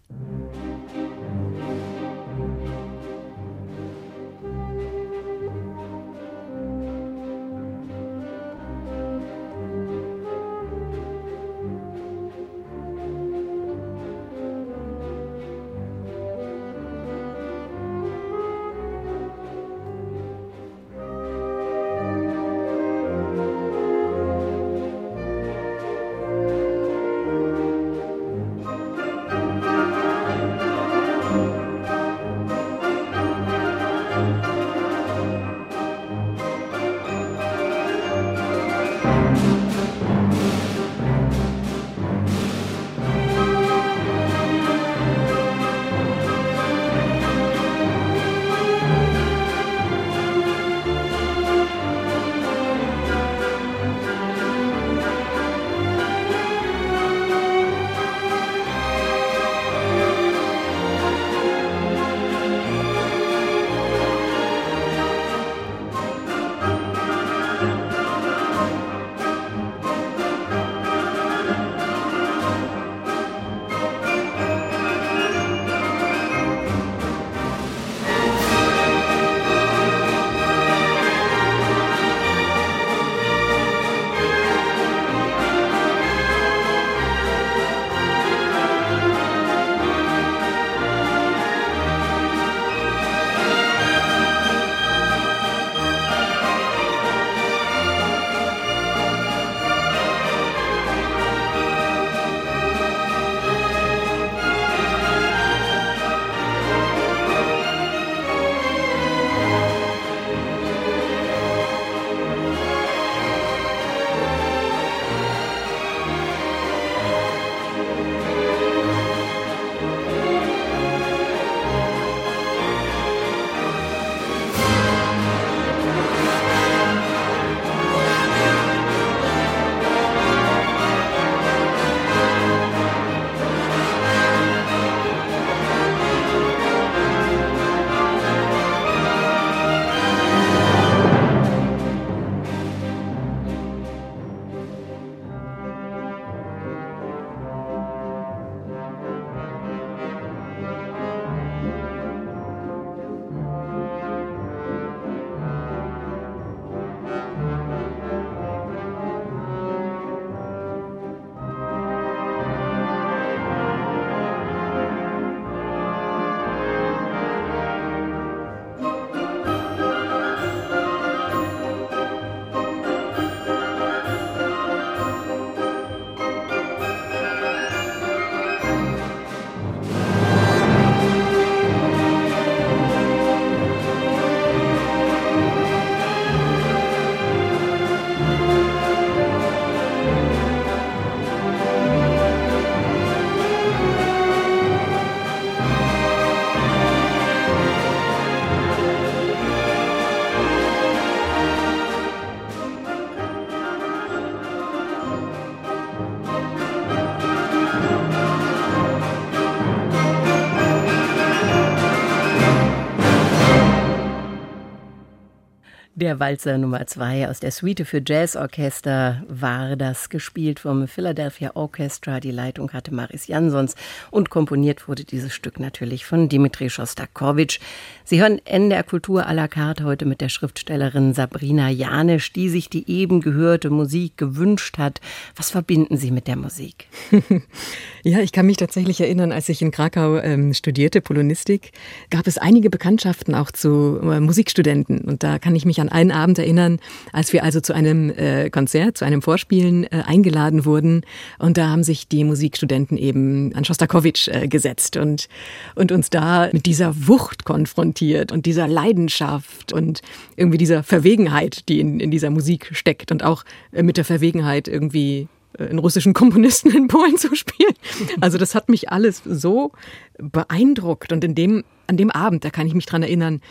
[216.12, 222.20] Der Walzer Nummer 2 aus der Suite für Jazzorchester war das, gespielt vom Philadelphia Orchestra.
[222.20, 223.76] Die Leitung hatte Maris Jansons
[224.10, 227.62] und komponiert wurde dieses Stück natürlich von Dimitri Schostakowitsch.
[228.04, 232.70] Sie hören NDR Kultur à la carte heute mit der Schriftstellerin Sabrina Janisch, die sich
[232.70, 235.00] die eben gehörte Musik gewünscht hat.
[235.38, 236.88] Was verbinden Sie mit der Musik?
[238.04, 241.72] ja, ich kann mich tatsächlich erinnern, als ich in Krakau ähm, studierte, Polonistik,
[242.10, 245.00] gab es einige Bekanntschaften auch zu äh, Musikstudenten.
[245.00, 246.80] Und da kann ich mich an einen Abend erinnern,
[247.14, 251.06] als wir also zu einem äh, Konzert, zu einem Vorspielen äh, eingeladen wurden.
[251.40, 255.30] Und da haben sich die Musikstudenten eben an Schostakowitsch äh, gesetzt und,
[255.76, 260.02] und uns da mit dieser Wucht konfrontiert und dieser Leidenschaft und
[260.36, 264.68] irgendwie dieser Verwegenheit, die in, in dieser Musik steckt und auch äh, mit der Verwegenheit
[264.68, 267.74] irgendwie äh, einen russischen Komponisten in Polen zu spielen.
[268.20, 269.72] Also das hat mich alles so
[270.18, 273.42] beeindruckt und in dem an dem Abend, da kann ich mich dran erinnern,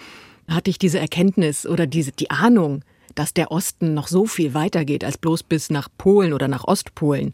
[0.51, 2.83] hatte ich diese Erkenntnis oder diese, die Ahnung,
[3.15, 7.33] dass der Osten noch so viel weitergeht als bloß bis nach Polen oder nach Ostpolen.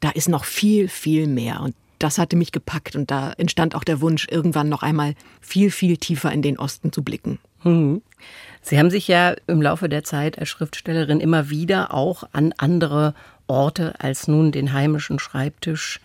[0.00, 1.60] Da ist noch viel, viel mehr.
[1.60, 5.70] Und das hatte mich gepackt und da entstand auch der Wunsch, irgendwann noch einmal viel,
[5.70, 7.38] viel tiefer in den Osten zu blicken.
[7.62, 8.02] Mhm.
[8.60, 13.14] Sie haben sich ja im Laufe der Zeit als Schriftstellerin immer wieder auch an andere
[13.46, 16.00] Orte als nun den heimischen Schreibtisch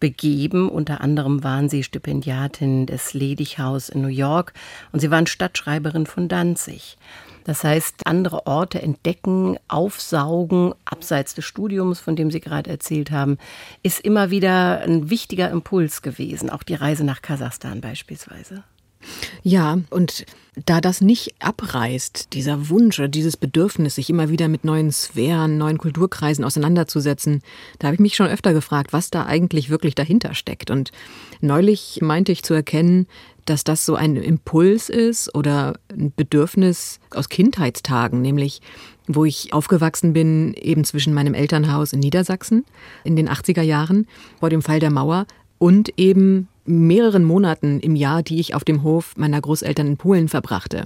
[0.00, 0.68] begeben.
[0.68, 4.52] Unter anderem waren sie Stipendiatin des Ledighaus in New York
[4.92, 6.96] und sie waren Stadtschreiberin von Danzig.
[7.44, 13.38] Das heißt, andere Orte entdecken, aufsaugen, abseits des Studiums, von dem Sie gerade erzählt haben,
[13.84, 16.50] ist immer wieder ein wichtiger Impuls gewesen.
[16.50, 18.64] Auch die Reise nach Kasachstan beispielsweise.
[19.42, 20.26] Ja, und
[20.64, 25.58] da das nicht abreißt, dieser Wunsch oder dieses Bedürfnis, sich immer wieder mit neuen Sphären,
[25.58, 27.42] neuen Kulturkreisen auseinanderzusetzen,
[27.78, 30.70] da habe ich mich schon öfter gefragt, was da eigentlich wirklich dahinter steckt.
[30.70, 30.92] Und
[31.40, 33.06] neulich meinte ich zu erkennen,
[33.44, 38.60] dass das so ein Impuls ist oder ein Bedürfnis aus Kindheitstagen, nämlich
[39.06, 42.64] wo ich aufgewachsen bin, eben zwischen meinem Elternhaus in Niedersachsen
[43.04, 44.08] in den 80er Jahren
[44.40, 45.26] vor dem Fall der Mauer
[45.58, 50.28] und eben mehreren Monaten im Jahr, die ich auf dem Hof meiner Großeltern in Polen
[50.28, 50.84] verbrachte.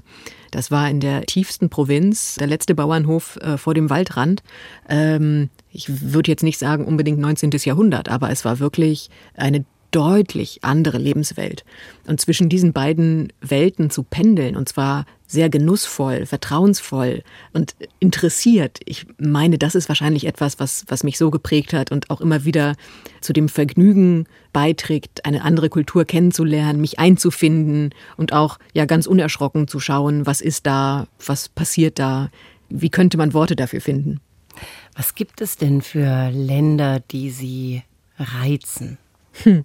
[0.51, 4.43] Das war in der tiefsten Provinz, der letzte Bauernhof äh, vor dem Waldrand.
[4.89, 7.51] Ähm, ich würde jetzt nicht sagen unbedingt 19.
[7.65, 11.65] Jahrhundert, aber es war wirklich eine deutlich andere Lebenswelt.
[12.07, 17.23] Und zwischen diesen beiden Welten zu pendeln, und zwar sehr genussvoll, vertrauensvoll
[17.53, 18.81] und interessiert.
[18.85, 22.45] Ich meine, das ist wahrscheinlich etwas, was, was mich so geprägt hat und auch immer
[22.45, 22.75] wieder
[23.21, 29.69] zu dem Vergnügen beiträgt, eine andere Kultur kennenzulernen, mich einzufinden und auch ja ganz unerschrocken
[29.69, 32.31] zu schauen, was ist da, was passiert da,
[32.69, 34.21] wie könnte man Worte dafür finden.
[34.97, 37.83] Was gibt es denn für Länder, die Sie
[38.19, 38.99] reizen?
[39.45, 39.65] Hm.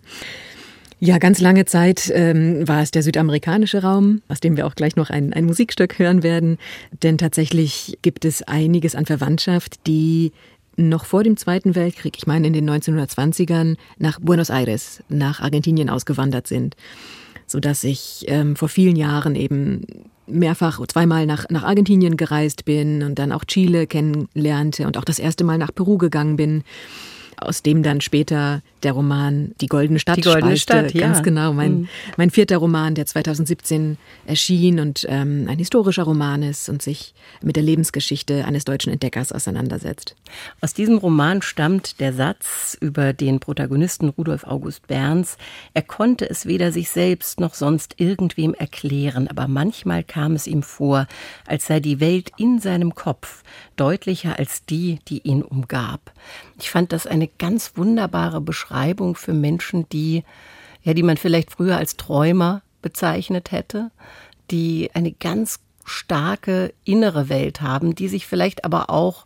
[0.99, 4.95] Ja, ganz lange Zeit ähm, war es der südamerikanische Raum, aus dem wir auch gleich
[4.95, 6.57] noch ein, ein Musikstück hören werden.
[7.03, 10.32] Denn tatsächlich gibt es einiges an Verwandtschaft, die
[10.78, 15.89] noch vor dem Zweiten Weltkrieg, ich meine in den 1920ern, nach Buenos Aires, nach Argentinien
[15.89, 16.76] ausgewandert sind.
[17.45, 19.86] Sodass ich ähm, vor vielen Jahren eben
[20.28, 25.20] mehrfach, zweimal nach, nach Argentinien gereist bin und dann auch Chile kennenlernte und auch das
[25.20, 26.63] erste Mal nach Peru gegangen bin
[27.38, 31.07] aus dem dann später der Roman Die Goldene Stadt Die Goldene Stadt, ja.
[31.07, 31.88] Ganz genau, mein, mhm.
[32.17, 37.55] mein vierter Roman, der 2017 erschien und ähm, ein historischer Roman ist und sich mit
[37.55, 40.15] der Lebensgeschichte eines deutschen Entdeckers auseinandersetzt.
[40.61, 45.38] Aus diesem Roman stammt der Satz über den Protagonisten Rudolf August Berns.
[45.73, 50.61] Er konnte es weder sich selbst noch sonst irgendwem erklären, aber manchmal kam es ihm
[50.61, 51.07] vor,
[51.47, 53.43] als sei die Welt in seinem Kopf
[53.75, 56.11] deutlicher als die, die ihn umgab.
[56.59, 60.23] Ich fand das eine ganz wunderbare Beschreibung für Menschen, die,
[60.84, 63.91] ja, die man vielleicht früher als Träumer bezeichnet hätte,
[64.51, 69.26] die eine ganz starke innere Welt haben, die sich vielleicht aber auch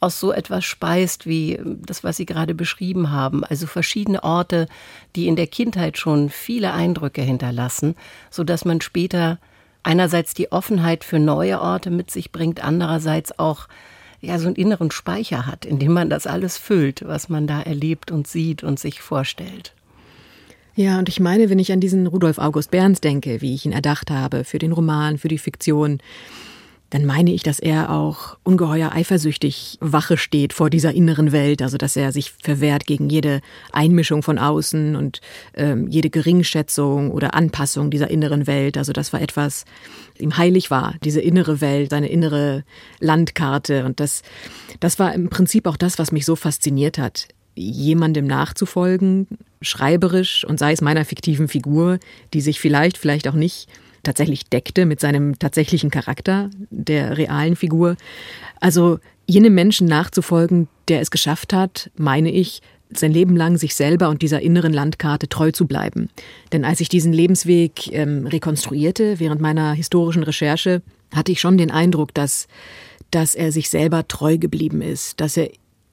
[0.00, 3.44] aus so etwas speist wie das, was Sie gerade beschrieben haben.
[3.44, 4.68] Also verschiedene Orte,
[5.16, 7.96] die in der Kindheit schon viele Eindrücke hinterlassen,
[8.30, 9.38] so dass man später
[9.82, 13.68] einerseits die Offenheit für neue Orte mit sich bringt, andererseits auch
[14.20, 17.62] ja so einen inneren Speicher hat, in dem man das alles füllt, was man da
[17.62, 19.74] erlebt und sieht und sich vorstellt.
[20.74, 23.72] Ja, und ich meine, wenn ich an diesen Rudolf August Berns denke, wie ich ihn
[23.72, 25.98] erdacht habe, für den Roman, für die Fiktion,
[26.90, 31.76] dann meine ich, dass er auch ungeheuer eifersüchtig Wache steht vor dieser inneren Welt, also
[31.76, 33.40] dass er sich verwehrt gegen jede
[33.72, 35.20] Einmischung von außen und
[35.54, 38.78] ähm, jede Geringschätzung oder Anpassung dieser inneren Welt.
[38.78, 39.66] Also das war etwas,
[40.18, 42.64] ihm heilig war, diese innere Welt, seine innere
[43.00, 43.84] Landkarte.
[43.84, 44.22] Und das,
[44.80, 47.28] das war im Prinzip auch das, was mich so fasziniert hat
[47.60, 49.26] jemandem nachzufolgen,
[49.60, 51.98] schreiberisch und sei es meiner fiktiven Figur,
[52.32, 53.68] die sich vielleicht, vielleicht auch nicht
[54.02, 57.96] tatsächlich deckte mit seinem tatsächlichen Charakter der realen Figur.
[58.60, 64.08] Also jenem Menschen nachzufolgen, der es geschafft hat, meine ich, sein Leben lang sich selber
[64.08, 66.08] und dieser inneren Landkarte treu zu bleiben.
[66.52, 70.82] Denn als ich diesen Lebensweg ähm, rekonstruierte während meiner historischen Recherche,
[71.14, 72.48] hatte ich schon den Eindruck, dass,
[73.10, 75.50] dass er sich selber treu geblieben ist, dass er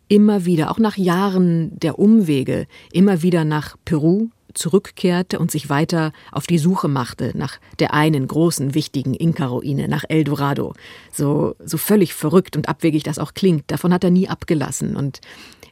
[0.07, 6.11] immer wieder, auch nach Jahren der Umwege, immer wieder nach Peru zurückkehrte und sich weiter
[6.31, 10.73] auf die Suche machte nach der einen großen, wichtigen Inka-Ruine, nach El Dorado.
[11.11, 14.95] So, so völlig verrückt und abwegig das auch klingt, davon hat er nie abgelassen.
[14.95, 15.21] Und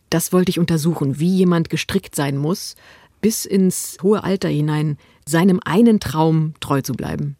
[0.10, 2.76] das wollte ich untersuchen, wie jemand gestrickt sein muss,
[3.22, 7.38] bis ins hohe Alter hinein seinem einen Traum treu zu bleiben.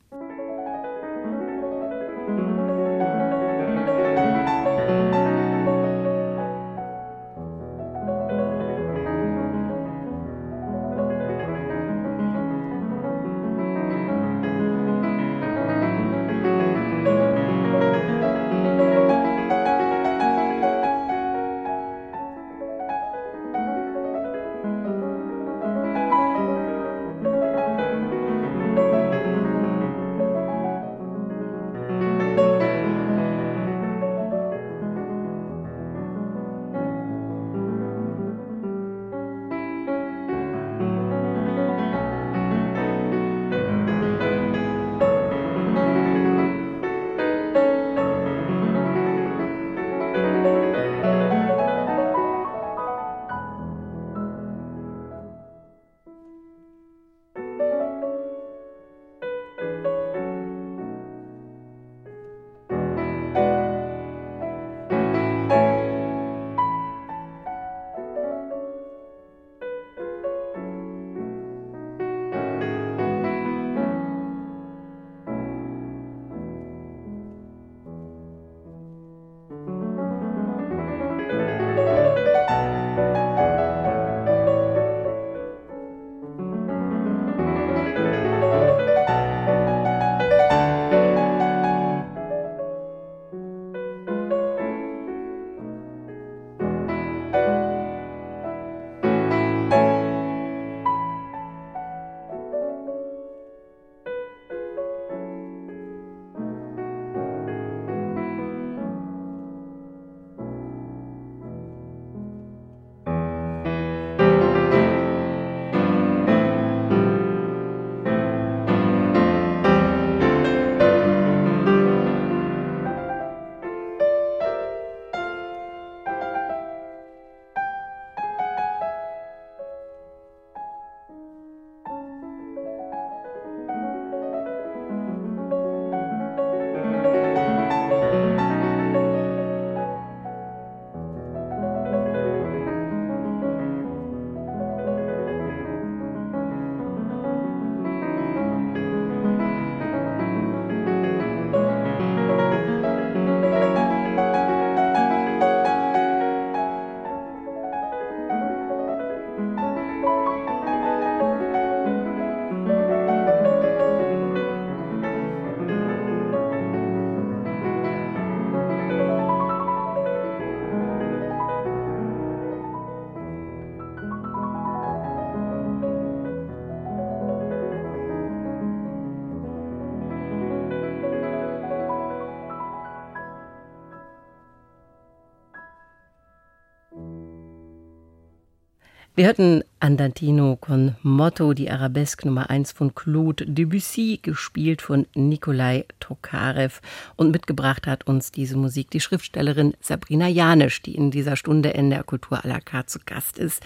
[189.16, 195.86] Wir hörten Andantino con Motto, die Arabesque Nummer 1 von Claude Debussy, gespielt von Nikolai
[196.00, 196.82] Tokarev.
[197.16, 201.92] Und mitgebracht hat uns diese Musik die Schriftstellerin Sabrina Janisch, die in dieser Stunde in
[201.92, 203.62] der Kultur à la carte zu Gast ist.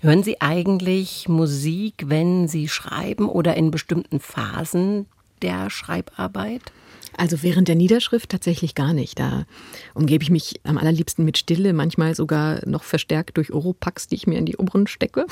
[0.00, 5.06] Hören Sie eigentlich Musik, wenn Sie schreiben oder in bestimmten Phasen
[5.44, 6.72] der Schreibarbeit?
[7.16, 9.20] Also während der Niederschrift tatsächlich gar nicht.
[9.20, 9.44] Da
[9.94, 14.26] umgebe ich mich am allerliebsten mit Stille, manchmal sogar noch verstärkt durch Oropax, die ich
[14.26, 15.26] mir in die Ohren stecke.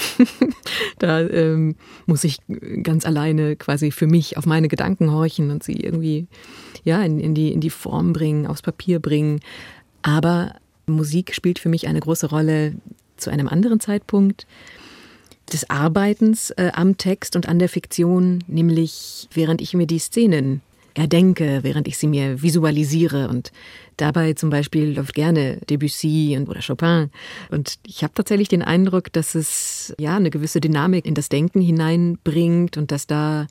[0.99, 1.75] da ähm,
[2.07, 2.39] muss ich
[2.85, 6.29] ganz alleine quasi für mich auf meine Gedanken horchen und sie irgendwie
[6.85, 9.41] ja in, in, die, in die Form bringen, aufs Papier bringen.
[10.03, 10.55] Aber
[10.87, 12.75] Musik spielt für mich eine große Rolle
[13.17, 14.47] zu einem anderen Zeitpunkt
[15.53, 20.61] des Arbeitens äh, am Text und an der Fiktion, nämlich während ich mir die Szenen
[20.95, 23.29] erdenke, während ich sie mir visualisiere.
[23.29, 23.53] Und
[23.97, 27.11] dabei zum Beispiel läuft gerne Debussy und, oder Chopin.
[27.51, 31.61] Und ich habe tatsächlich den Eindruck, dass es ja eine gewisse Dynamik in das Denken
[31.61, 33.47] hineinbringt und dass da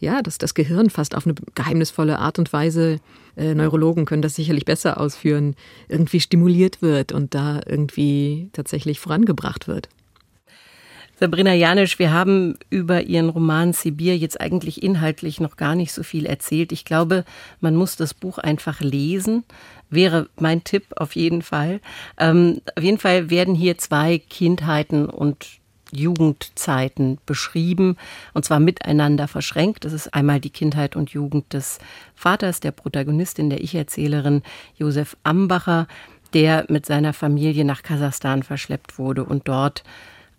[0.00, 2.98] ja, dass das Gehirn fast auf eine geheimnisvolle Art und Weise,
[3.36, 5.54] äh, Neurologen können das sicherlich besser ausführen,
[5.88, 9.88] irgendwie stimuliert wird und da irgendwie tatsächlich vorangebracht wird.
[11.24, 16.02] Sabrina Janisch, wir haben über Ihren Roman Sibir jetzt eigentlich inhaltlich noch gar nicht so
[16.02, 16.70] viel erzählt.
[16.70, 17.24] Ich glaube,
[17.62, 19.42] man muss das Buch einfach lesen.
[19.88, 21.80] Wäre mein Tipp auf jeden Fall.
[22.18, 25.46] Ähm, auf jeden Fall werden hier zwei Kindheiten und
[25.92, 27.96] Jugendzeiten beschrieben
[28.34, 29.86] und zwar miteinander verschränkt.
[29.86, 31.78] Das ist einmal die Kindheit und Jugend des
[32.14, 34.42] Vaters, der Protagonistin, der Ich-Erzählerin
[34.76, 35.88] Josef Ambacher,
[36.34, 39.84] der mit seiner Familie nach Kasachstan verschleppt wurde und dort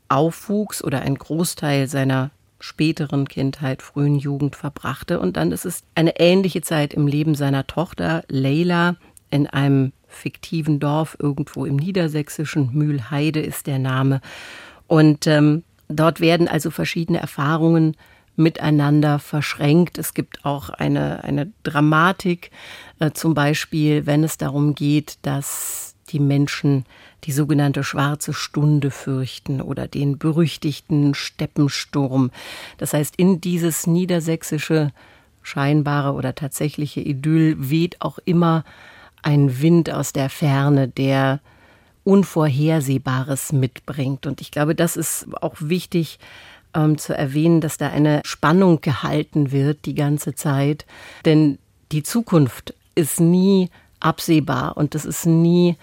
[0.10, 5.20] aufwuchs oder einen Großteil seiner späteren Kindheit, frühen Jugend verbrachte.
[5.20, 8.96] Und dann ist es eine ähnliche Zeit im Leben seiner Tochter Leila
[9.30, 12.70] in einem fiktiven Dorf irgendwo im Niedersächsischen.
[12.74, 14.22] Mühlheide ist der Name.
[14.88, 17.96] Und ähm, dort werden also verschiedene Erfahrungen
[18.36, 19.98] miteinander verschränkt.
[19.98, 22.52] Es gibt auch eine, eine Dramatik,
[23.00, 26.86] äh, zum Beispiel, wenn es darum geht, dass die Menschen
[27.26, 32.32] die sogenannte schwarze Stunde fürchten oder den berüchtigten Steppensturm.
[32.78, 34.92] Das heißt, in dieses niedersächsische
[35.42, 38.64] scheinbare oder tatsächliche Idyll weht auch immer
[39.22, 41.40] ein Wind aus der Ferne, der
[42.04, 44.28] Unvorhersehbares mitbringt.
[44.28, 46.20] Und ich glaube, das ist auch wichtig
[46.76, 50.86] ähm, zu erwähnen, dass da eine Spannung gehalten wird die ganze Zeit.
[51.26, 51.58] Denn
[51.92, 53.70] die Zukunft ist nie
[54.00, 55.76] absehbar und es ist nie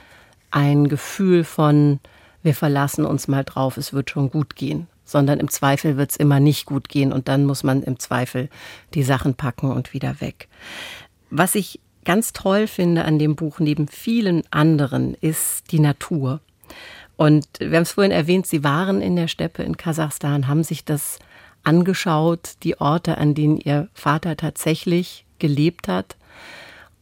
[0.52, 2.00] ein Gefühl von,
[2.42, 6.16] wir verlassen uns mal drauf, es wird schon gut gehen, sondern im Zweifel wird es
[6.16, 8.48] immer nicht gut gehen und dann muss man im Zweifel
[8.94, 10.48] die Sachen packen und wieder weg.
[11.30, 16.40] Was ich ganz toll finde an dem Buch neben vielen anderen ist die Natur.
[17.16, 20.84] Und wir haben es vorhin erwähnt, Sie waren in der Steppe in Kasachstan, haben sich
[20.84, 21.18] das
[21.62, 26.16] angeschaut, die Orte, an denen Ihr Vater tatsächlich gelebt hat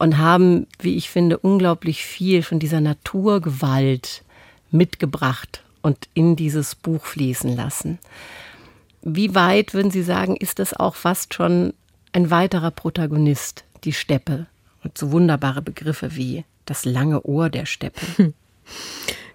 [0.01, 4.23] und haben, wie ich finde, unglaublich viel von dieser Naturgewalt
[4.71, 7.99] mitgebracht und in dieses Buch fließen lassen.
[9.03, 11.73] Wie weit würden Sie sagen, ist das auch fast schon
[12.13, 14.47] ein weiterer Protagonist, die Steppe?
[14.83, 18.33] Und so wunderbare Begriffe wie das lange Ohr der Steppe.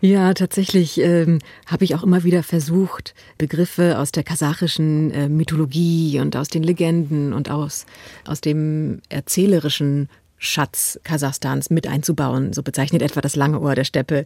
[0.02, 6.20] Ja, tatsächlich ähm, habe ich auch immer wieder versucht, Begriffe aus der kasachischen äh, Mythologie
[6.20, 7.86] und aus den Legenden und aus,
[8.26, 12.52] aus dem erzählerischen Schatz Kasachstans mit einzubauen.
[12.52, 14.24] So bezeichnet etwa das lange Ohr der Steppe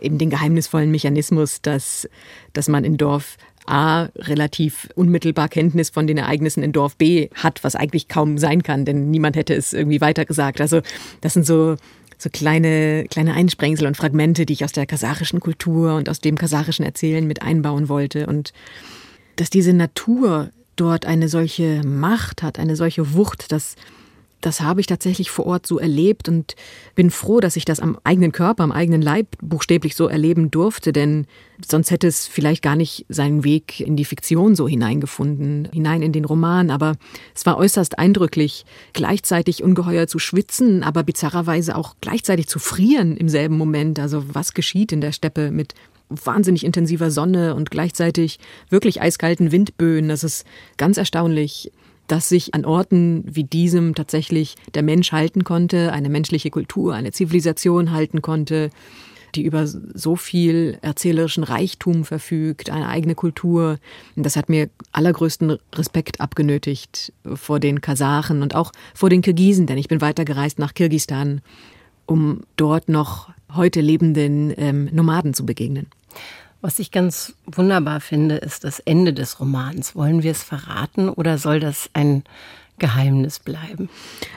[0.00, 2.08] eben den geheimnisvollen Mechanismus, dass,
[2.52, 3.36] dass man in Dorf
[3.66, 8.62] A relativ unmittelbar Kenntnis von den Ereignissen in Dorf B hat, was eigentlich kaum sein
[8.62, 10.60] kann, denn niemand hätte es irgendwie weitergesagt.
[10.60, 10.82] Also
[11.22, 11.76] das sind so
[12.16, 16.38] so kleine, kleine Einsprengsel und Fragmente, die ich aus der kasachischen Kultur und aus dem
[16.38, 18.26] kasachischen Erzählen mit einbauen wollte.
[18.26, 18.52] Und
[19.36, 23.74] dass diese Natur dort eine solche Macht hat, eine solche Wucht, dass
[24.44, 26.54] das habe ich tatsächlich vor Ort so erlebt und
[26.94, 30.92] bin froh, dass ich das am eigenen Körper, am eigenen Leib buchstäblich so erleben durfte,
[30.92, 31.26] denn
[31.66, 36.12] sonst hätte es vielleicht gar nicht seinen Weg in die Fiktion so hineingefunden, hinein in
[36.12, 36.70] den Roman.
[36.70, 36.96] Aber
[37.34, 43.30] es war äußerst eindrücklich, gleichzeitig ungeheuer zu schwitzen, aber bizarrerweise auch gleichzeitig zu frieren im
[43.30, 43.98] selben Moment.
[43.98, 45.74] Also was geschieht in der Steppe mit
[46.10, 48.38] wahnsinnig intensiver Sonne und gleichzeitig
[48.68, 50.08] wirklich eiskalten Windböen.
[50.08, 50.44] Das ist
[50.76, 51.72] ganz erstaunlich
[52.06, 57.12] dass sich an Orten wie diesem tatsächlich der Mensch halten konnte, eine menschliche Kultur, eine
[57.12, 58.70] Zivilisation halten konnte,
[59.34, 63.78] die über so viel erzählerischen Reichtum verfügt, eine eigene Kultur.
[64.16, 69.78] Das hat mir allergrößten Respekt abgenötigt vor den Kasachen und auch vor den Kirgisen, denn
[69.78, 71.40] ich bin weitergereist nach Kirgistan,
[72.06, 75.86] um dort noch heute lebenden ähm, Nomaden zu begegnen.
[76.64, 79.94] Was ich ganz wunderbar finde, ist das Ende des Romans.
[79.94, 82.24] Wollen wir es verraten oder soll das ein
[82.78, 83.90] Geheimnis bleiben?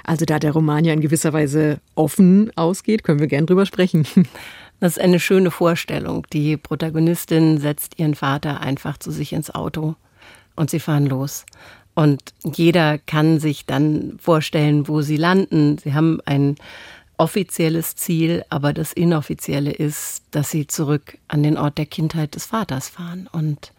[0.03, 4.05] Also da der Roman ja in gewisser Weise offen ausgeht, können wir gern drüber sprechen.
[4.79, 6.27] Das ist eine schöne Vorstellung.
[6.33, 9.95] Die Protagonistin setzt ihren Vater einfach zu sich ins Auto
[10.55, 11.45] und sie fahren los.
[11.95, 15.79] Und jeder kann sich dann vorstellen, wo sie landen.
[15.79, 16.57] Sie haben ein
[17.17, 22.45] offizielles Ziel, aber das inoffizielle ist, dass sie zurück an den Ort der Kindheit des
[22.45, 23.27] Vaters fahren.
[23.31, 23.73] Und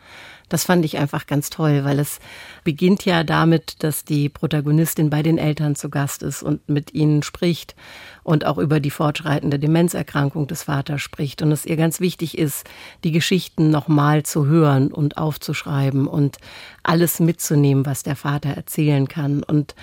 [0.48, 2.20] das fand ich einfach ganz toll, weil es
[2.64, 7.22] beginnt ja damit, dass die Protagonistin bei den Eltern zu Gast ist und mit ihnen
[7.22, 7.74] spricht
[8.22, 12.66] und auch über die fortschreitende Demenzerkrankung des Vaters spricht und es ihr ganz wichtig ist,
[13.04, 16.38] die Geschichten nochmal zu hören und aufzuschreiben und
[16.82, 19.74] alles mitzunehmen, was der Vater erzählen kann und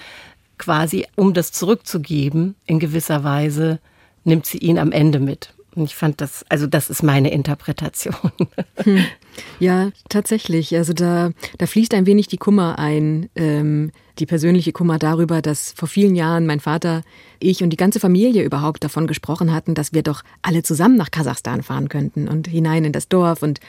[0.58, 3.80] quasi, um das zurückzugeben, in gewisser Weise
[4.24, 5.54] nimmt sie ihn am Ende mit.
[5.76, 8.16] Und ich fand das, also das ist meine Interpretation.
[8.84, 9.06] Hm.
[9.60, 10.76] Ja, tatsächlich.
[10.76, 15.74] Also da, da fließt ein wenig die Kummer ein, ähm, die persönliche Kummer darüber, dass
[15.74, 17.04] vor vielen Jahren mein Vater,
[17.40, 21.12] ich und die ganze Familie überhaupt davon gesprochen hatten, dass wir doch alle zusammen nach
[21.12, 23.44] Kasachstan fahren könnten und hinein in das Dorf.
[23.44, 23.60] Und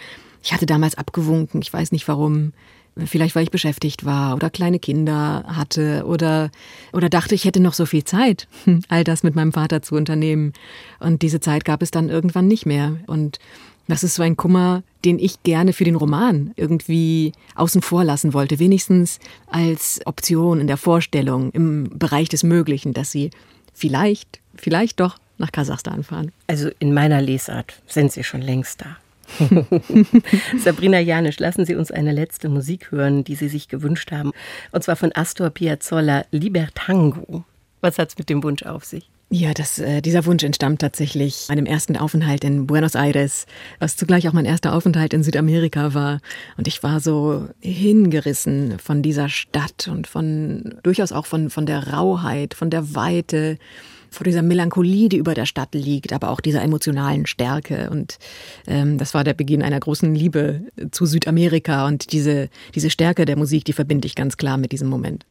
[0.43, 2.53] ich hatte damals abgewunken, ich weiß nicht warum.
[3.05, 6.51] Vielleicht weil ich beschäftigt war oder kleine Kinder hatte oder,
[6.94, 8.49] oder dachte, ich hätte noch so viel Zeit,
[8.88, 10.55] all das mit meinem Vater zu unternehmen.
[10.99, 12.97] Und diese Zeit gab es dann irgendwann nicht mehr.
[13.07, 13.38] Und
[13.86, 18.32] das ist so ein Kummer, den ich gerne für den Roman irgendwie außen vor lassen
[18.32, 23.30] wollte, wenigstens als Option in der Vorstellung, im Bereich des Möglichen, dass sie
[23.74, 26.32] vielleicht, vielleicht doch nach Kasachstan fahren.
[26.47, 28.97] Also in meiner Lesart sind sie schon längst da.
[30.59, 34.33] Sabrina Janisch, lassen Sie uns eine letzte Musik hören, die Sie sich gewünscht haben.
[34.72, 37.45] Und zwar von Astor Piazzolla, Libertango.
[37.81, 39.11] Was hat es mit dem Wunsch auf sich?
[39.29, 43.47] Ja, das, äh, dieser Wunsch entstammt tatsächlich meinem ersten Aufenthalt in Buenos Aires,
[43.81, 46.20] was zugleich auch mein erster Aufenthalt in Südamerika war.
[46.57, 51.89] Und ich war so hingerissen von dieser Stadt und von durchaus auch von, von der
[51.89, 53.59] Rauheit, von der Weite,
[54.17, 57.91] vor dieser Melancholie, die über der Stadt liegt, aber auch dieser emotionalen Stärke.
[57.91, 58.19] Und
[58.67, 63.37] ähm, das war der Beginn einer großen Liebe zu Südamerika und diese, diese Stärke der
[63.37, 65.27] Musik, die verbinde ich ganz klar mit diesem Moment.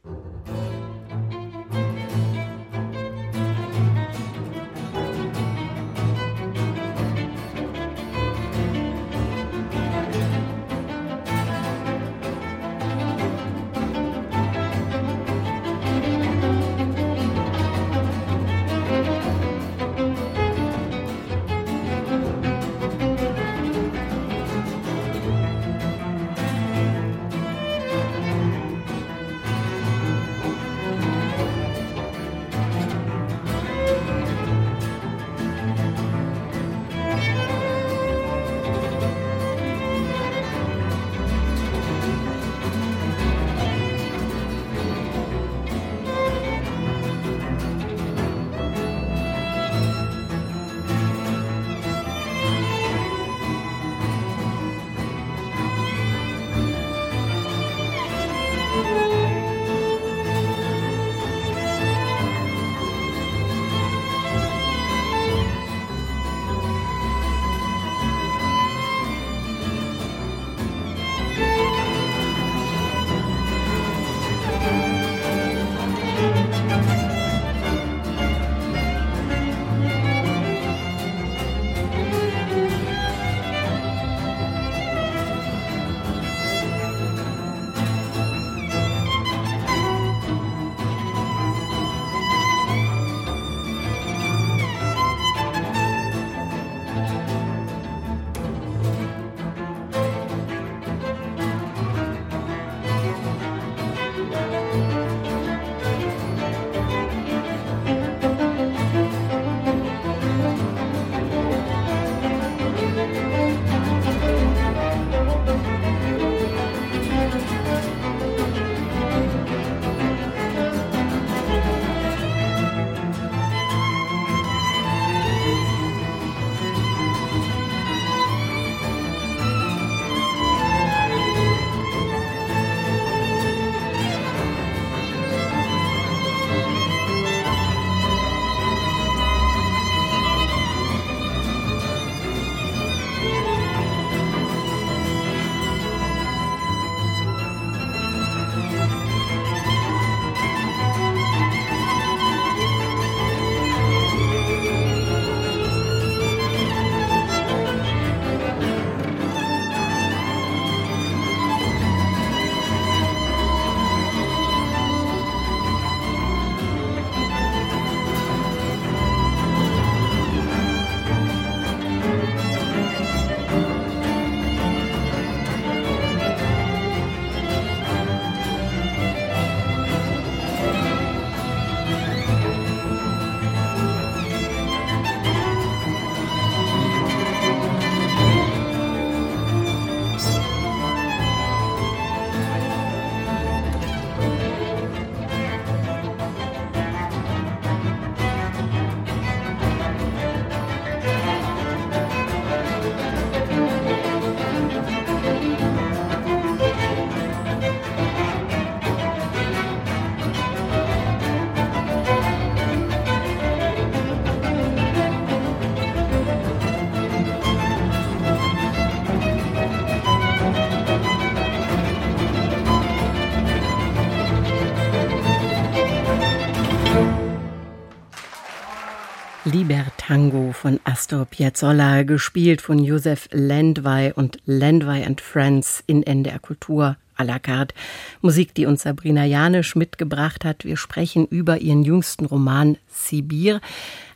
[229.56, 236.98] Libertango von Astor Piazzolla, gespielt von Josef Lendwey und Lendwey and Friends in NDR Kultur
[237.16, 237.74] à la carte.
[238.20, 240.66] Musik, die uns Sabrina Janisch mitgebracht hat.
[240.66, 243.62] Wir sprechen über ihren jüngsten Roman Sibir.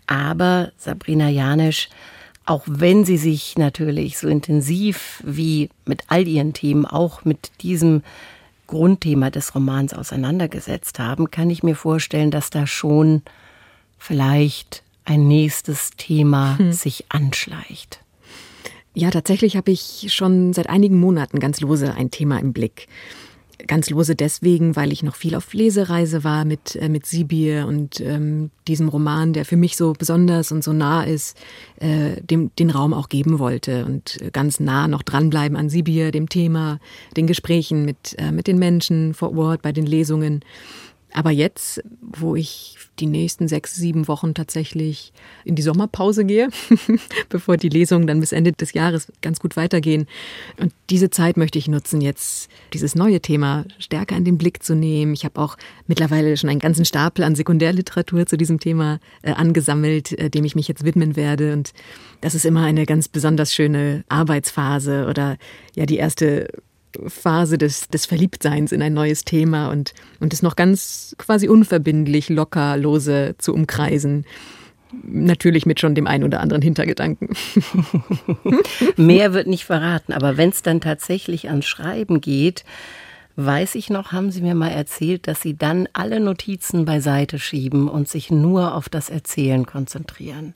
[0.07, 1.87] Aber Sabrina Janisch,
[2.45, 8.03] auch wenn sie sich natürlich so intensiv wie mit all ihren Themen auch mit diesem
[8.67, 13.21] Grundthema des Romans auseinandergesetzt haben, kann ich mir vorstellen, dass da schon
[13.97, 16.71] vielleicht ein nächstes Thema hm.
[16.71, 17.99] sich anschleicht.
[18.93, 22.87] Ja, tatsächlich habe ich schon seit einigen Monaten ganz lose ein Thema im Blick.
[23.67, 27.99] Ganz lose deswegen, weil ich noch viel auf Lesereise war mit, äh, mit Sibir und
[27.99, 31.37] ähm, diesem Roman, der für mich so besonders und so nah ist,
[31.79, 36.29] äh, dem, den Raum auch geben wollte und ganz nah noch dranbleiben an Sibir, dem
[36.29, 36.79] Thema,
[37.17, 40.41] den Gesprächen mit, äh, mit den Menschen vor Ort, bei den Lesungen.
[41.13, 45.11] Aber jetzt, wo ich die nächsten sechs, sieben Wochen tatsächlich
[45.43, 46.49] in die Sommerpause gehe,
[47.29, 50.07] bevor die Lesungen dann bis Ende des Jahres ganz gut weitergehen.
[50.59, 54.75] Und diese Zeit möchte ich nutzen, jetzt dieses neue Thema stärker in den Blick zu
[54.75, 55.13] nehmen.
[55.13, 55.57] Ich habe auch
[55.87, 60.55] mittlerweile schon einen ganzen Stapel an Sekundärliteratur zu diesem Thema äh, angesammelt, äh, dem ich
[60.55, 61.53] mich jetzt widmen werde.
[61.53, 61.73] Und
[62.21, 65.37] das ist immer eine ganz besonders schöne Arbeitsphase oder
[65.75, 66.49] ja die erste
[67.07, 72.29] Phase des, des Verliebtseins in ein neues Thema und, und es noch ganz quasi unverbindlich,
[72.29, 74.25] locker, lose zu umkreisen.
[75.03, 77.29] Natürlich mit schon dem einen oder anderen Hintergedanken.
[78.97, 82.65] Mehr wird nicht verraten, aber wenn es dann tatsächlich ans Schreiben geht,
[83.35, 87.87] weiß ich noch, haben Sie mir mal erzählt, dass Sie dann alle Notizen beiseite schieben
[87.87, 90.55] und sich nur auf das Erzählen konzentrieren.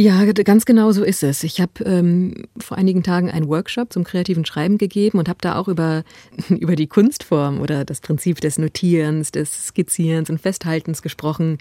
[0.00, 1.42] Ja, ganz genau so ist es.
[1.42, 5.56] Ich habe ähm, vor einigen Tagen einen Workshop zum kreativen Schreiben gegeben und habe da
[5.56, 6.04] auch über,
[6.50, 11.58] über die Kunstform oder das Prinzip des Notierens, des Skizzierens und Festhaltens gesprochen.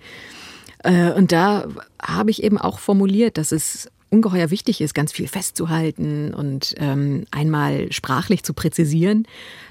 [0.84, 1.68] Äh, und da
[2.00, 7.26] habe ich eben auch formuliert, dass es ungeheuer wichtig ist, ganz viel festzuhalten und ähm,
[7.32, 9.28] einmal sprachlich zu präzisieren.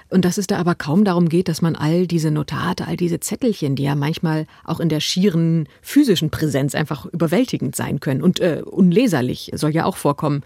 [0.09, 3.21] Und dass es da aber kaum darum geht, dass man all diese Notate, all diese
[3.21, 8.41] Zettelchen, die ja manchmal auch in der schieren physischen Präsenz einfach überwältigend sein können und
[8.41, 10.43] äh, unleserlich soll ja auch vorkommen,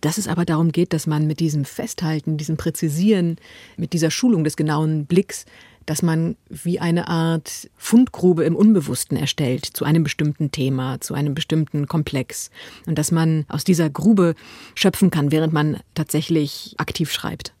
[0.00, 3.36] dass es aber darum geht, dass man mit diesem Festhalten, diesem Präzisieren,
[3.76, 5.46] mit dieser Schulung des genauen Blicks
[5.86, 11.34] dass man wie eine Art Fundgrube im Unbewussten erstellt zu einem bestimmten Thema, zu einem
[11.34, 12.50] bestimmten Komplex
[12.86, 14.34] und dass man aus dieser Grube
[14.74, 17.52] schöpfen kann, während man tatsächlich aktiv schreibt.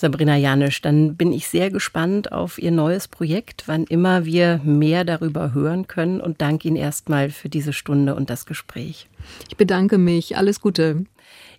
[0.00, 5.04] Sabrina Janisch, dann bin ich sehr gespannt auf Ihr neues Projekt, wann immer wir mehr
[5.04, 9.08] darüber hören können und danke Ihnen erstmal für diese Stunde und das Gespräch.
[9.50, 10.38] Ich bedanke mich.
[10.38, 11.04] Alles Gute.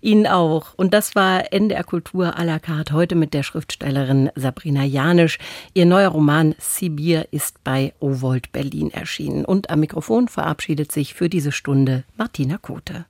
[0.02, 0.74] Ihnen auch.
[0.76, 5.38] Und das war NDR Kultur à la carte heute mit der Schriftstellerin Sabrina Janisch.
[5.76, 9.46] Ihr neuer Roman Sibir ist bei Owold Berlin erschienen.
[9.46, 13.06] Und am Mikrofon verabschiedet sich für diese Stunde Martina Kote.